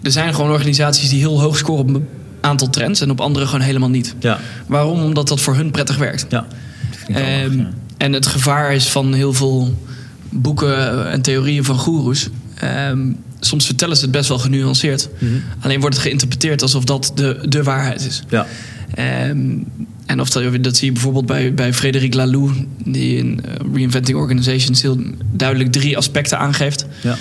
[0.04, 2.08] Er zijn gewoon organisaties die heel hoog scoren op een
[2.42, 4.16] aantal trends en op andere gewoon helemaal niet.
[4.20, 4.40] Ja.
[4.68, 5.04] Waarom?
[5.04, 6.26] Omdat dat voor hun prettig werkt.
[6.30, 6.46] Ja.
[7.08, 7.70] Ehm, ja.
[7.98, 9.74] En het gevaar is van heel veel
[10.30, 12.30] boeken en theorieën van goeroes.
[12.56, 15.10] Ehm, soms vertellen ze het best wel genuanceerd.
[15.20, 15.32] Mhm.
[15.60, 18.24] Alleen wordt het geïnterpreteerd alsof dat de, de waarheid is.
[18.30, 18.48] Ja.
[18.94, 19.58] Ehm,
[20.06, 22.54] en of dat, dat zie je bijvoorbeeld bij, bij Frédéric Laloux,
[22.86, 24.98] die in eh, Reinventing Organizations heel
[25.32, 26.86] duidelijk drie aspecten aangeeft.
[27.02, 27.18] Ja.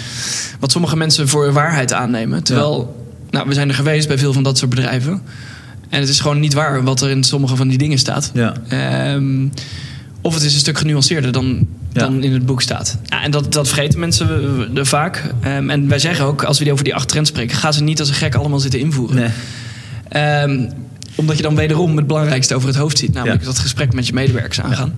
[0.60, 2.42] Wat sommige mensen voor waarheid aannemen.
[2.42, 2.99] Terwijl,
[3.30, 5.22] nou, we zijn er geweest bij veel van dat soort bedrijven.
[5.88, 8.30] En het is gewoon niet waar wat er in sommige van die dingen staat.
[8.34, 8.54] Ja.
[8.68, 9.46] Ehm,
[10.20, 12.00] of het is een stuk genuanceerder dan, Ja.
[12.00, 12.98] dan in het boek staat.
[13.04, 14.28] Ja, en dat, dat vergeten mensen
[14.74, 15.22] er vaak.
[15.40, 17.56] Ehm, en wij zeggen ook, als we die over die acht trends spreken...
[17.56, 19.16] ga ze niet als een gek allemaal zitten invoeren.
[19.16, 19.28] Nee.
[20.08, 20.68] Ehm,
[21.14, 23.12] omdat je dan wederom het belangrijkste over het hoofd ziet.
[23.12, 23.46] Namelijk Ja.
[23.46, 24.94] dat gesprek met je medewerkers aangaan.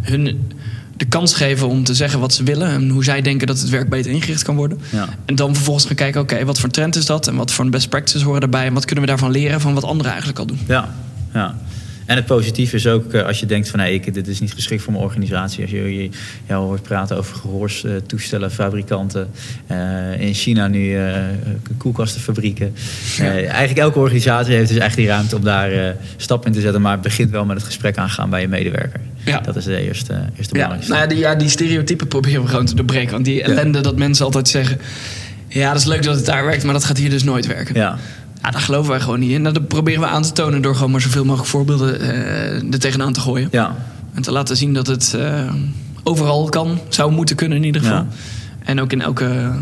[0.00, 0.50] Hun
[0.96, 2.68] de kans geven om te zeggen wat ze willen...
[2.68, 4.80] en hoe zij denken dat het werk beter ingericht kan worden.
[4.92, 5.08] Ja.
[5.24, 7.26] En dan vervolgens gaan kijken, oké, wat voor trend is dat...
[7.26, 8.66] en wat voor best practices horen daarbij...
[8.66, 10.60] en wat kunnen we daarvan leren van wat anderen eigenlijk al doen.
[10.66, 10.94] Ja,
[11.32, 11.54] ja.
[12.06, 14.52] En het positieve is ook eh, als je denkt van hey, ik, dit is niet
[14.52, 15.62] geschikt voor mijn organisatie.
[15.62, 16.10] Als je, je
[16.46, 19.30] jou hoort praten over gehoorstoestellen, fabrikanten.
[19.66, 21.14] eh, in China nu eh,
[21.76, 22.74] koelkastenfabrieken.
[23.20, 26.82] Eigenlijk elke organisatie heeft dus echt die ruimte om daar eh stap in te zetten.
[26.82, 29.00] Maar het begint wel met het gesprek aangaan bij je medewerker.
[29.32, 29.40] Ja.
[29.40, 30.90] Dat is de eerste, eerste Ja, belangrijkste.
[30.92, 33.12] nou ja, die, ja, die stereotypen proberen we gewoon te doorbreken.
[33.12, 34.78] Want die ellende dat mensen altijd zeggen...
[35.48, 37.74] ja, dat is leuk dat het daar werkt, maar dat gaat hier dus nooit werken.
[37.74, 37.96] ja.
[38.42, 39.42] Ja, daar geloven wij gewoon niet in.
[39.42, 42.78] Nou, dat proberen we aan te tonen door gewoon maar zoveel mogelijk voorbeelden eh er
[42.78, 43.48] tegenaan te gooien.
[43.50, 43.76] Ja.
[44.14, 45.52] En te laten zien dat het eh,
[46.02, 47.96] overal kan, zou moeten kunnen in ieder geval.
[47.96, 48.06] Ja.
[48.64, 49.52] En ook in elke,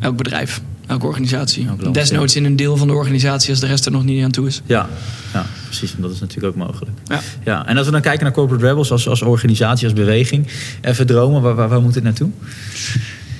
[0.00, 1.66] elk bedrijf, elke organisatie.
[1.68, 4.24] Elk land, Desnoods in een deel van de organisatie als de rest er nog niet
[4.24, 4.62] aan toe is.
[4.66, 4.88] Ja,
[5.32, 5.94] ja, precies.
[5.94, 6.96] En dat is natuurlijk ook mogelijk.
[7.04, 7.20] Ja.
[7.44, 10.46] Ja, en als we dan kijken naar Corporate Rebels als, als organisatie, als beweging.
[10.80, 12.30] Even dromen, waar, waar, waar moet het naartoe?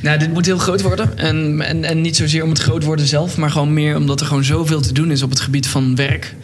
[0.01, 1.19] Nou, dit moet heel groot worden.
[1.19, 4.27] En, en, en niet zozeer om het groot worden zelf, maar gewoon meer omdat er
[4.27, 6.35] gewoon zoveel te doen is op het gebied van werk.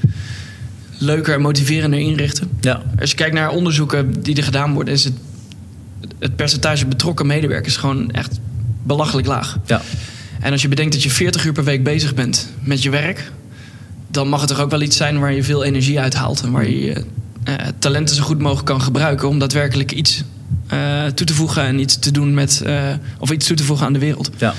[0.99, 2.51] Leuker en motiverender inrichten.
[2.61, 2.83] Ja.
[3.01, 5.15] Als je kijkt naar onderzoeken die er gedaan worden, is het,
[6.19, 8.39] het percentage betrokken medewerkers gewoon echt
[8.83, 9.59] belachelijk laag.
[9.67, 9.83] Ja.
[10.41, 13.33] En als je bedenkt dat je 40 uur per week bezig bent met je werk,
[14.09, 16.69] dan mag het toch ook wel iets zijn waar je veel energie uithaalt en waar
[16.69, 17.05] je je
[17.45, 20.23] eh, talenten zo goed mogelijk kan gebruiken om daadwerkelijk iets
[20.67, 22.83] eh, toe te voegen en iets te doen met, eh,
[23.19, 24.31] of iets toe te voegen aan de wereld.
[24.39, 24.55] Ja.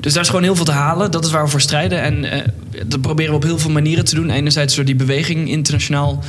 [0.00, 1.10] Dus daar is gewoon heel veel te halen.
[1.10, 2.02] Dat is waar we voor strijden.
[2.02, 2.44] En
[2.86, 4.30] dat proberen we op heel veel manieren te doen.
[4.30, 6.24] Enerzijds door die beweging internationaal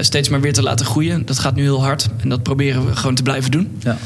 [0.00, 1.26] steeds maar weer te laten groeien.
[1.26, 2.08] Dat gaat nu heel hard.
[2.20, 3.76] En dat proberen we gewoon te blijven doen.
[3.78, 3.98] Ja.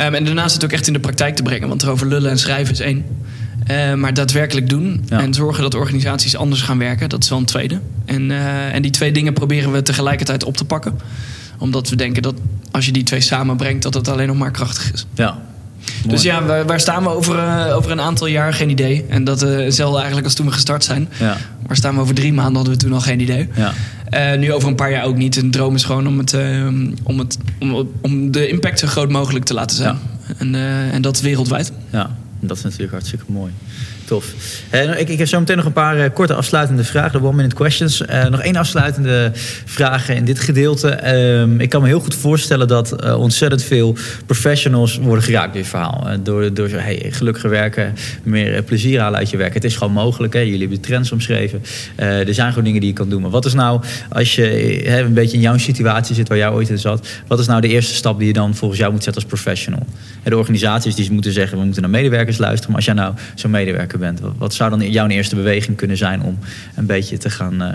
[0.00, 1.68] Ehm, en daarnaast het ook echt in de praktijk te brengen.
[1.68, 3.04] Want erover lullen en schrijven is één.
[3.66, 5.20] Eh, maar daadwerkelijk doen Ja.
[5.20, 7.80] en zorgen dat organisaties anders gaan werken, dat is wel een tweede.
[8.04, 10.98] En, eh, en die twee dingen proberen we tegelijkertijd op te pakken.
[11.58, 12.34] Omdat we denken dat
[12.70, 15.06] als je die twee samenbrengt, dat het alleen nog maar krachtig is.
[15.14, 15.38] Ja.
[16.02, 16.14] Mooi.
[16.14, 18.54] Dus ja, waar, waar staan we over, eh, over een aantal jaar?
[18.54, 19.04] Geen idee.
[19.08, 21.08] En dat eh hetzelfde eigenlijk als toen we gestart zijn.
[21.18, 21.36] Ja.
[21.66, 22.54] Waar staan we over drie maanden?
[22.54, 23.48] Hadden we toen al geen idee.
[23.54, 23.72] Ja.
[24.10, 25.36] Eh, nu over een paar jaar ook niet.
[25.36, 26.66] Een droom is gewoon om, het, eh,
[27.02, 29.96] om, het, om, om de impact zo groot mogelijk te laten zijn.
[30.38, 31.72] En, eh, en dat wereldwijd.
[31.90, 33.52] Ja, dat is natuurlijk hartstikke mooi.
[34.10, 37.26] Eh, nou, ik, ik heb zo meteen nog een paar eh, korte afsluitende vragen, de
[37.26, 38.04] one-minute questions.
[38.06, 39.30] Eh, nog één afsluitende
[39.64, 40.88] vraag in dit gedeelte.
[40.88, 43.96] Ehm, ik kan me heel goed voorstellen dat ontzettend veel
[44.26, 46.06] professionals worden geraakt door dit verhaal.
[46.22, 49.54] Door door hey, gelukkiger werken, meer plezier halen uit je werk.
[49.54, 50.32] Het is gewoon mogelijk.
[50.32, 50.40] Hè?
[50.40, 51.62] Jullie hebben de trends omschreven.
[51.96, 53.22] Er zijn gewoon dingen die je kan doen.
[53.22, 56.68] Maar wat is nou, als je een beetje in jouw situatie zit waar jij ooit
[56.68, 59.22] in zat, wat is nou de eerste stap die je dan volgens jou moet zetten
[59.22, 59.86] als professional?
[60.24, 62.68] De organisaties die moeten zeggen, we moeten naar medewerkers luisteren.
[62.68, 66.22] Maar als jij nou zo'n medewerker bent, wat, zou dan jouw eerste beweging kunnen zijn
[66.22, 66.38] om
[66.74, 67.68] een beetje te gaan, eh,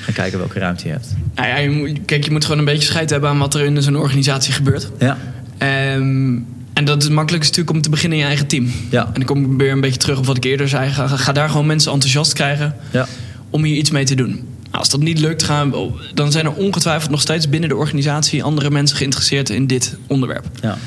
[0.00, 1.14] gaan kijken welke ruimte je hebt?
[1.34, 3.64] Nou ja, je moet, kijk, je moet gewoon een beetje scheid hebben aan wat er
[3.64, 4.90] in zo'n organisatie gebeurt.
[4.98, 5.18] Ja,
[5.60, 6.38] Ehm,
[6.72, 8.72] en dat is het makkelijkste natuurlijk om te beginnen in je eigen team.
[8.90, 9.06] Ja.
[9.06, 10.90] En dan kom ik weer een beetje terug op wat ik eerder zei.
[10.90, 13.06] Ga, ga daar gewoon mensen enthousiast krijgen ja,
[13.50, 14.48] om hier iets mee te doen.
[14.70, 15.74] Als dat niet lukt, gaan
[16.14, 20.46] dan zijn er ongetwijfeld nog steeds binnen de organisatie andere mensen geïnteresseerd in dit onderwerp.
[20.60, 20.78] Ja,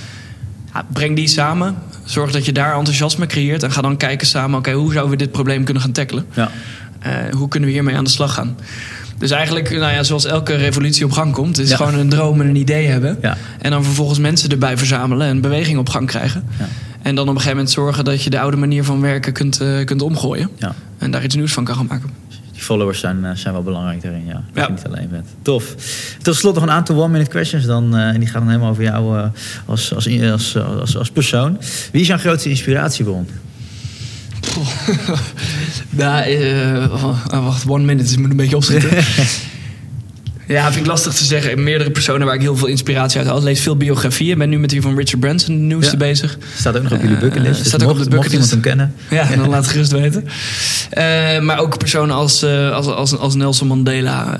[0.93, 1.76] breng die samen.
[2.03, 3.63] Zorg dat je daar enthousiasme creëert.
[3.63, 6.26] En ga dan kijken samen, oké, hoe zouden we dit probleem kunnen gaan tackelen?
[6.34, 6.51] ja,
[6.99, 8.57] Eh, hoe kunnen we hiermee aan de slag gaan?
[9.17, 11.76] Dus eigenlijk, nou ja, zoals elke revolutie op gang komt, is Ja.
[11.76, 13.17] gewoon een droom en een idee hebben.
[13.21, 13.38] Ja.
[13.61, 16.43] En dan vervolgens mensen erbij verzamelen en beweging op gang krijgen.
[16.59, 16.67] Ja.
[17.01, 19.61] En dan op een gegeven moment zorgen dat je de oude manier van werken kunt,
[19.61, 20.49] eh, kunt omgooien.
[20.57, 20.76] ja.
[20.97, 22.09] En daar iets nieuws van kan gaan maken.
[22.64, 24.34] Die followers zijn, eh, zijn wel belangrijk daarin, ja.
[24.34, 24.66] Dat Ja.
[24.66, 25.28] je niet alleen bent.
[25.41, 25.76] Tof.
[26.22, 27.66] Tot slot nog een aantal one-minute questions.
[27.66, 29.26] Dan, eh, en die gaan dan helemaal over jou eh,
[29.66, 31.57] als, als, als, als, als persoon.
[31.91, 33.28] Wie is jouw grootste inspiratiebron?
[35.89, 38.89] Nou, eh, oh, wacht, one minute, dus ik moet een beetje opschieten.
[40.47, 41.63] ja, vind ik lastig te zeggen.
[41.63, 43.37] Meerdere personen waar ik heel veel inspiratie uit haal.
[43.37, 44.31] Ik lees veel biografieën.
[44.31, 45.97] Ik ben nu met die van Richard Branson, de nieuwste, Ja.
[45.97, 46.37] bezig.
[46.57, 47.57] Staat ook nog op jullie Eh, bucketlist.
[47.57, 48.93] Dus staat ook op de iemand hem kennen.
[49.09, 50.25] Ja, dan laat het gerust weten.
[50.89, 54.37] Eh, maar ook personen als, eh, als, als, als Nelson Mandela.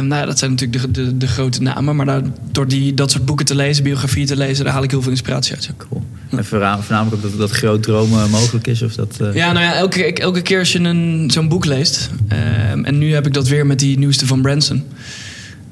[0.00, 1.96] Nou ja, dat zijn natuurlijk de, de, de grote namen.
[1.96, 2.22] Maar daar,
[2.52, 4.64] door die, dat soort boeken te lezen, biografieën te lezen...
[4.64, 5.70] daar haal ik heel veel inspiratie uit.
[5.76, 6.04] Cool.
[6.30, 8.82] En voorna- voornamelijk ook dat, dat groot dromen mogelijk is.
[8.82, 12.10] Of dat, Ja, nou ja, elke, elke keer als je een, zo'n boek leest...
[12.28, 14.84] ehm, en nu heb ik dat weer met die nieuwste van Branson...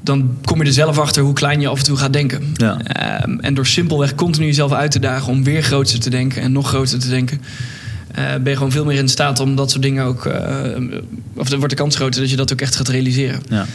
[0.02, 2.42] dan kom je er zelf achter hoe klein je af en toe gaat denken.
[2.54, 2.78] Ja.
[2.82, 5.32] Ehm, en door simpelweg continu jezelf uit te dagen...
[5.32, 7.40] om weer groter te denken en nog groter te denken...
[8.14, 10.26] eh, ben je gewoon veel meer in staat om dat soort dingen ook...
[10.26, 10.82] eh,
[11.34, 13.40] of dan wordt de kans groter dat je dat ook echt gaat realiseren.
[13.48, 13.66] ja.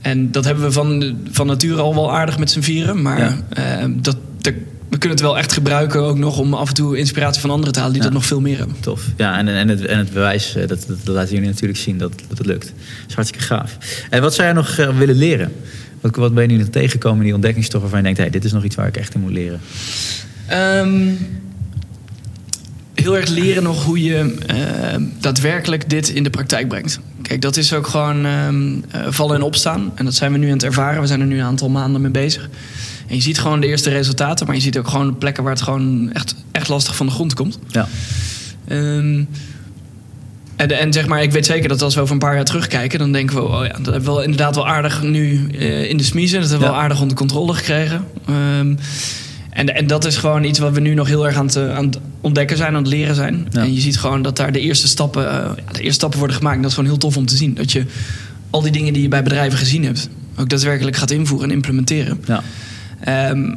[0.00, 3.02] En dat hebben we van, van nature al wel aardig met z'n vieren.
[3.02, 3.36] Maar Ja.
[3.48, 4.54] eh, dat, dat-
[4.92, 6.38] we kunnen het wel echt gebruiken ook nog...
[6.38, 8.08] om af en toe inspiratie van anderen te halen die Ja.
[8.08, 8.76] dat nog veel meer hebben.
[8.80, 9.02] Tof.
[9.16, 11.98] Ja, en, en, het, en het bewijs, eh, dat, dat, dat laten jullie natuurlijk zien
[11.98, 12.64] dat, dat het lukt.
[12.64, 13.78] Dat is hartstikke gaaf.
[14.10, 15.52] En wat zou jij nog eh, willen leren?
[16.00, 18.18] Wat, wat ben je nu nog tegengekomen in die ontdekkingstof waarvan je denkt...
[18.18, 19.60] Hey, dit is nog iets waar ik echt in moet leren?
[20.46, 21.10] Ehm,
[22.94, 24.56] heel erg leren nog hoe je eh,
[25.20, 27.00] daadwerkelijk dit in de praktijk brengt.
[27.22, 29.92] Kijk, dat is ook gewoon ehm, eh, vallen en opstaan.
[29.94, 31.00] En dat zijn we nu aan het ervaren.
[31.00, 32.48] We zijn er nu een aantal maanden mee bezig.
[33.12, 35.62] En je ziet gewoon de eerste resultaten, maar je ziet ook gewoon plekken waar het
[35.62, 37.58] gewoon echt, echt lastig van de grond komt.
[37.68, 37.88] Ja,
[38.68, 39.24] Ehm,
[40.56, 42.98] en, en zeg maar, ik weet zeker dat als we over een paar jaar terugkijken,
[42.98, 45.96] dan denken we, oh ja, dat hebben we wel inderdaad wel aardig nu eh, in
[45.96, 46.40] de smiezen.
[46.40, 46.78] Dat hebben we Ja.
[46.78, 48.04] wel aardig onder controle gekregen.
[48.26, 48.74] Ehm,
[49.50, 51.84] en, en dat is gewoon iets wat we nu nog heel erg aan het, aan
[51.86, 53.46] het ontdekken zijn, aan het leren zijn.
[53.50, 53.60] Ja.
[53.62, 56.56] En je ziet gewoon dat daar de eerste stappen, ja, de eerste stappen worden gemaakt.
[56.56, 57.54] En dat is gewoon heel tof om te zien.
[57.54, 57.84] Dat je
[58.50, 62.20] al die dingen die je bij bedrijven gezien hebt, ook daadwerkelijk gaat invoeren en implementeren.
[62.26, 62.42] ja.
[63.04, 63.50] Ehm,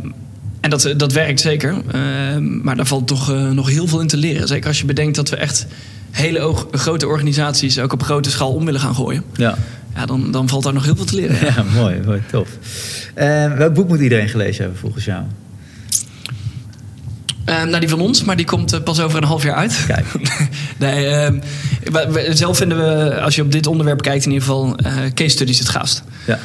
[0.61, 1.75] en dat, dat werkt zeker.
[1.91, 4.47] Ehm, maar daar valt toch eh, nog heel veel in te leren.
[4.47, 5.65] Zeker als je bedenkt dat we echt
[6.11, 9.23] hele oog- grote organisaties ook op grote schaal om willen gaan gooien.
[9.35, 9.55] ja.
[9.95, 11.35] Ja, dan, dan valt daar nog heel veel te leren.
[11.45, 11.53] ja.
[11.55, 12.49] Ja, mooi, mooi, tof.
[13.13, 15.23] Eh, welk boek moet iedereen gelezen hebben volgens jou?
[17.45, 19.83] Ehm, nou, die van ons, maar die komt eh, pas over een half jaar uit.
[19.87, 20.05] Kijk.
[20.79, 21.39] nee, ehm,
[21.83, 24.93] we- we- zelf vinden we, als je op dit onderwerp kijkt, in ieder geval eh,
[25.13, 26.03] case studies het gaafst.
[26.27, 26.39] Ja,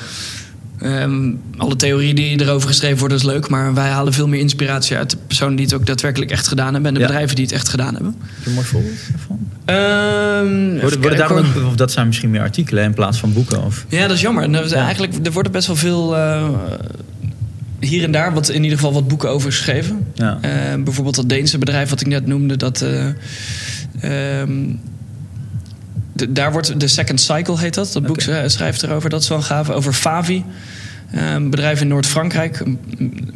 [0.82, 4.96] Ehm, alle theorieën die erover geschreven worden is leuk, maar wij halen veel meer inspiratie
[4.96, 7.06] uit de personen die het ook daadwerkelijk echt gedaan hebben en de Ja.
[7.06, 8.14] bedrijven die het echt gedaan hebben.
[8.20, 9.38] heb je een mooi voorbeeld daarvan?
[9.64, 13.64] Ehm, Worden, daarom ook- of dat zijn misschien meer artikelen in plaats van boeken?
[13.64, 13.84] Of?
[13.88, 14.54] Ja, dat is jammer.
[14.54, 14.74] Er, Ja.
[14.84, 16.48] Eigenlijk, er worden best wel veel eh,
[17.80, 20.06] hier en daar wat, in ieder geval wat boeken over geschreven.
[20.14, 20.38] Ja.
[20.40, 22.82] Eh, bijvoorbeeld dat Deense bedrijf wat ik net noemde, dat.
[22.82, 23.06] eh,
[24.40, 24.52] ehm,
[26.20, 27.92] de- daar wordt de Second Cycle heet dat.
[27.92, 29.10] Dat boek eh, schrijft erover.
[29.10, 29.70] Dat is wel gaaf.
[29.70, 30.44] Over Favi.
[31.10, 32.78] Eh, Een bedrijf in Noord-Frankrijk, een,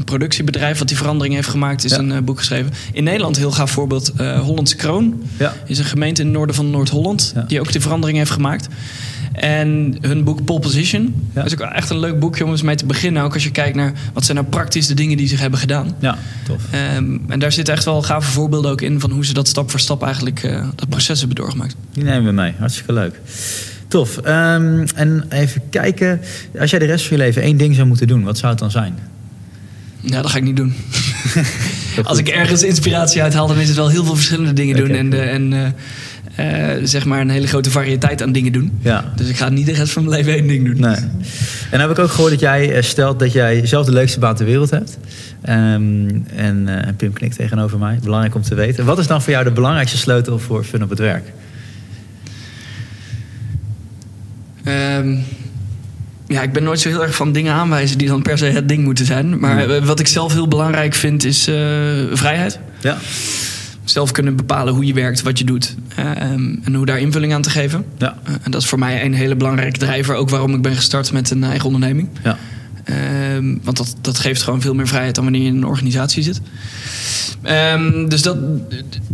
[0.04, 1.98] productiebedrijf wat die verandering heeft gemaakt, is Ja.
[1.98, 2.72] een eh, boek geschreven.
[2.92, 4.12] In Nederland, heel gaaf voorbeeld,
[4.42, 5.22] Hollandse Kroon.
[5.38, 5.54] Ja.
[5.66, 7.42] Is een gemeente in het noorden van Noord-Holland, Ja.
[7.48, 8.68] die ook die verandering heeft gemaakt.
[9.34, 11.44] En hun boek Pole Position Ja.
[11.44, 13.22] is ook echt een leuk boekje om eens mee te beginnen.
[13.22, 15.94] Ook als je kijkt naar wat zijn nou praktisch de dingen die ze hebben gedaan.
[15.98, 16.62] Ja, tof.
[16.70, 19.70] Ehm, en daar zitten echt wel gave voorbeelden ook in van hoe ze dat stap
[19.70, 21.76] voor stap eigenlijk eh, dat proces hebben doorgemaakt.
[21.92, 22.52] Die nemen we mee.
[22.58, 23.20] Hartstikke leuk.
[23.88, 24.16] Tof.
[24.16, 26.20] Ehm, en even kijken.
[26.60, 28.60] Als jij de rest van je leven één ding zou moeten doen, wat zou het
[28.60, 28.98] dan zijn?
[30.00, 30.74] Ja, dat ga ik niet doen.
[32.02, 34.90] Als ik ergens inspiratie uithaal, dan is het wel heel veel verschillende dingen doen.
[34.90, 35.70] En, de, en eh,
[36.34, 38.78] eh, zeg maar een hele grote variëteit aan dingen doen.
[38.82, 39.12] Ja.
[39.16, 40.80] Dus ik ga niet de rest van mijn leven één ding doen.
[40.80, 40.94] Nee.
[40.94, 44.18] En dan heb ik ook gehoord dat jij eh, stelt dat jij zelf de leukste
[44.18, 44.98] baan ter wereld hebt.
[45.42, 47.98] Ehm, en eh, Pim knikt tegenover mij.
[48.02, 48.84] Belangrijk om te weten.
[48.84, 51.32] Wat is dan voor jou de belangrijkste sleutel voor fun op het werk?
[54.64, 55.16] Ehm,
[56.26, 58.68] ja, ik ben nooit zo heel erg van dingen aanwijzen die dan per se het
[58.68, 59.38] ding moeten zijn.
[59.38, 61.42] Maar eh, wat ik zelf heel belangrijk vind is
[62.12, 62.58] vrijheid.
[62.80, 62.98] Ja.
[63.84, 65.74] Zelf kunnen bepalen hoe je werkt, wat je doet.
[65.96, 67.84] ehm, en hoe daar invulling aan te geven.
[67.98, 68.16] Ja.
[68.24, 70.14] Eh, en dat is voor mij een hele belangrijke drijver.
[70.14, 72.08] Ook waarom ik ben gestart met een eigen onderneming.
[72.22, 72.38] Ja.
[72.84, 76.22] Ehm, want dat, dat geeft gewoon veel meer vrijheid dan wanneer je in een organisatie
[76.22, 76.40] zit.
[77.42, 78.36] Ehm, dus dat,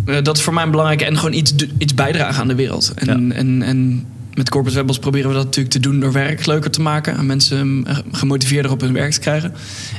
[0.07, 1.01] eh, dat is voor mij belangrijk.
[1.03, 2.93] En gewoon iets, iets bijdragen aan de wereld.
[2.95, 3.35] En, Ja.
[3.35, 4.05] en, en
[4.41, 7.17] met Corporate webbels proberen we dat natuurlijk te doen door werk leuker te maken.
[7.17, 9.55] En mensen eh, gemotiveerder op hun werk te krijgen.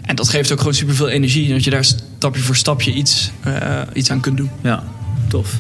[0.05, 1.49] En dat geeft ook gewoon superveel energie.
[1.49, 4.49] Dat je daar stapje voor stapje iets, eh, iets aan kunt doen.
[4.61, 4.83] Ja,
[5.27, 5.53] tof.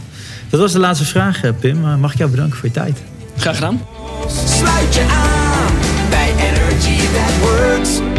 [0.49, 1.99] Dat was de laatste vraag, eh, Pim.
[1.99, 3.01] Mag ik jou bedanken voor je tijd?
[3.37, 3.81] Graag gedaan.
[4.45, 5.73] Sluit je aan
[6.09, 8.10] bij Energy That Works.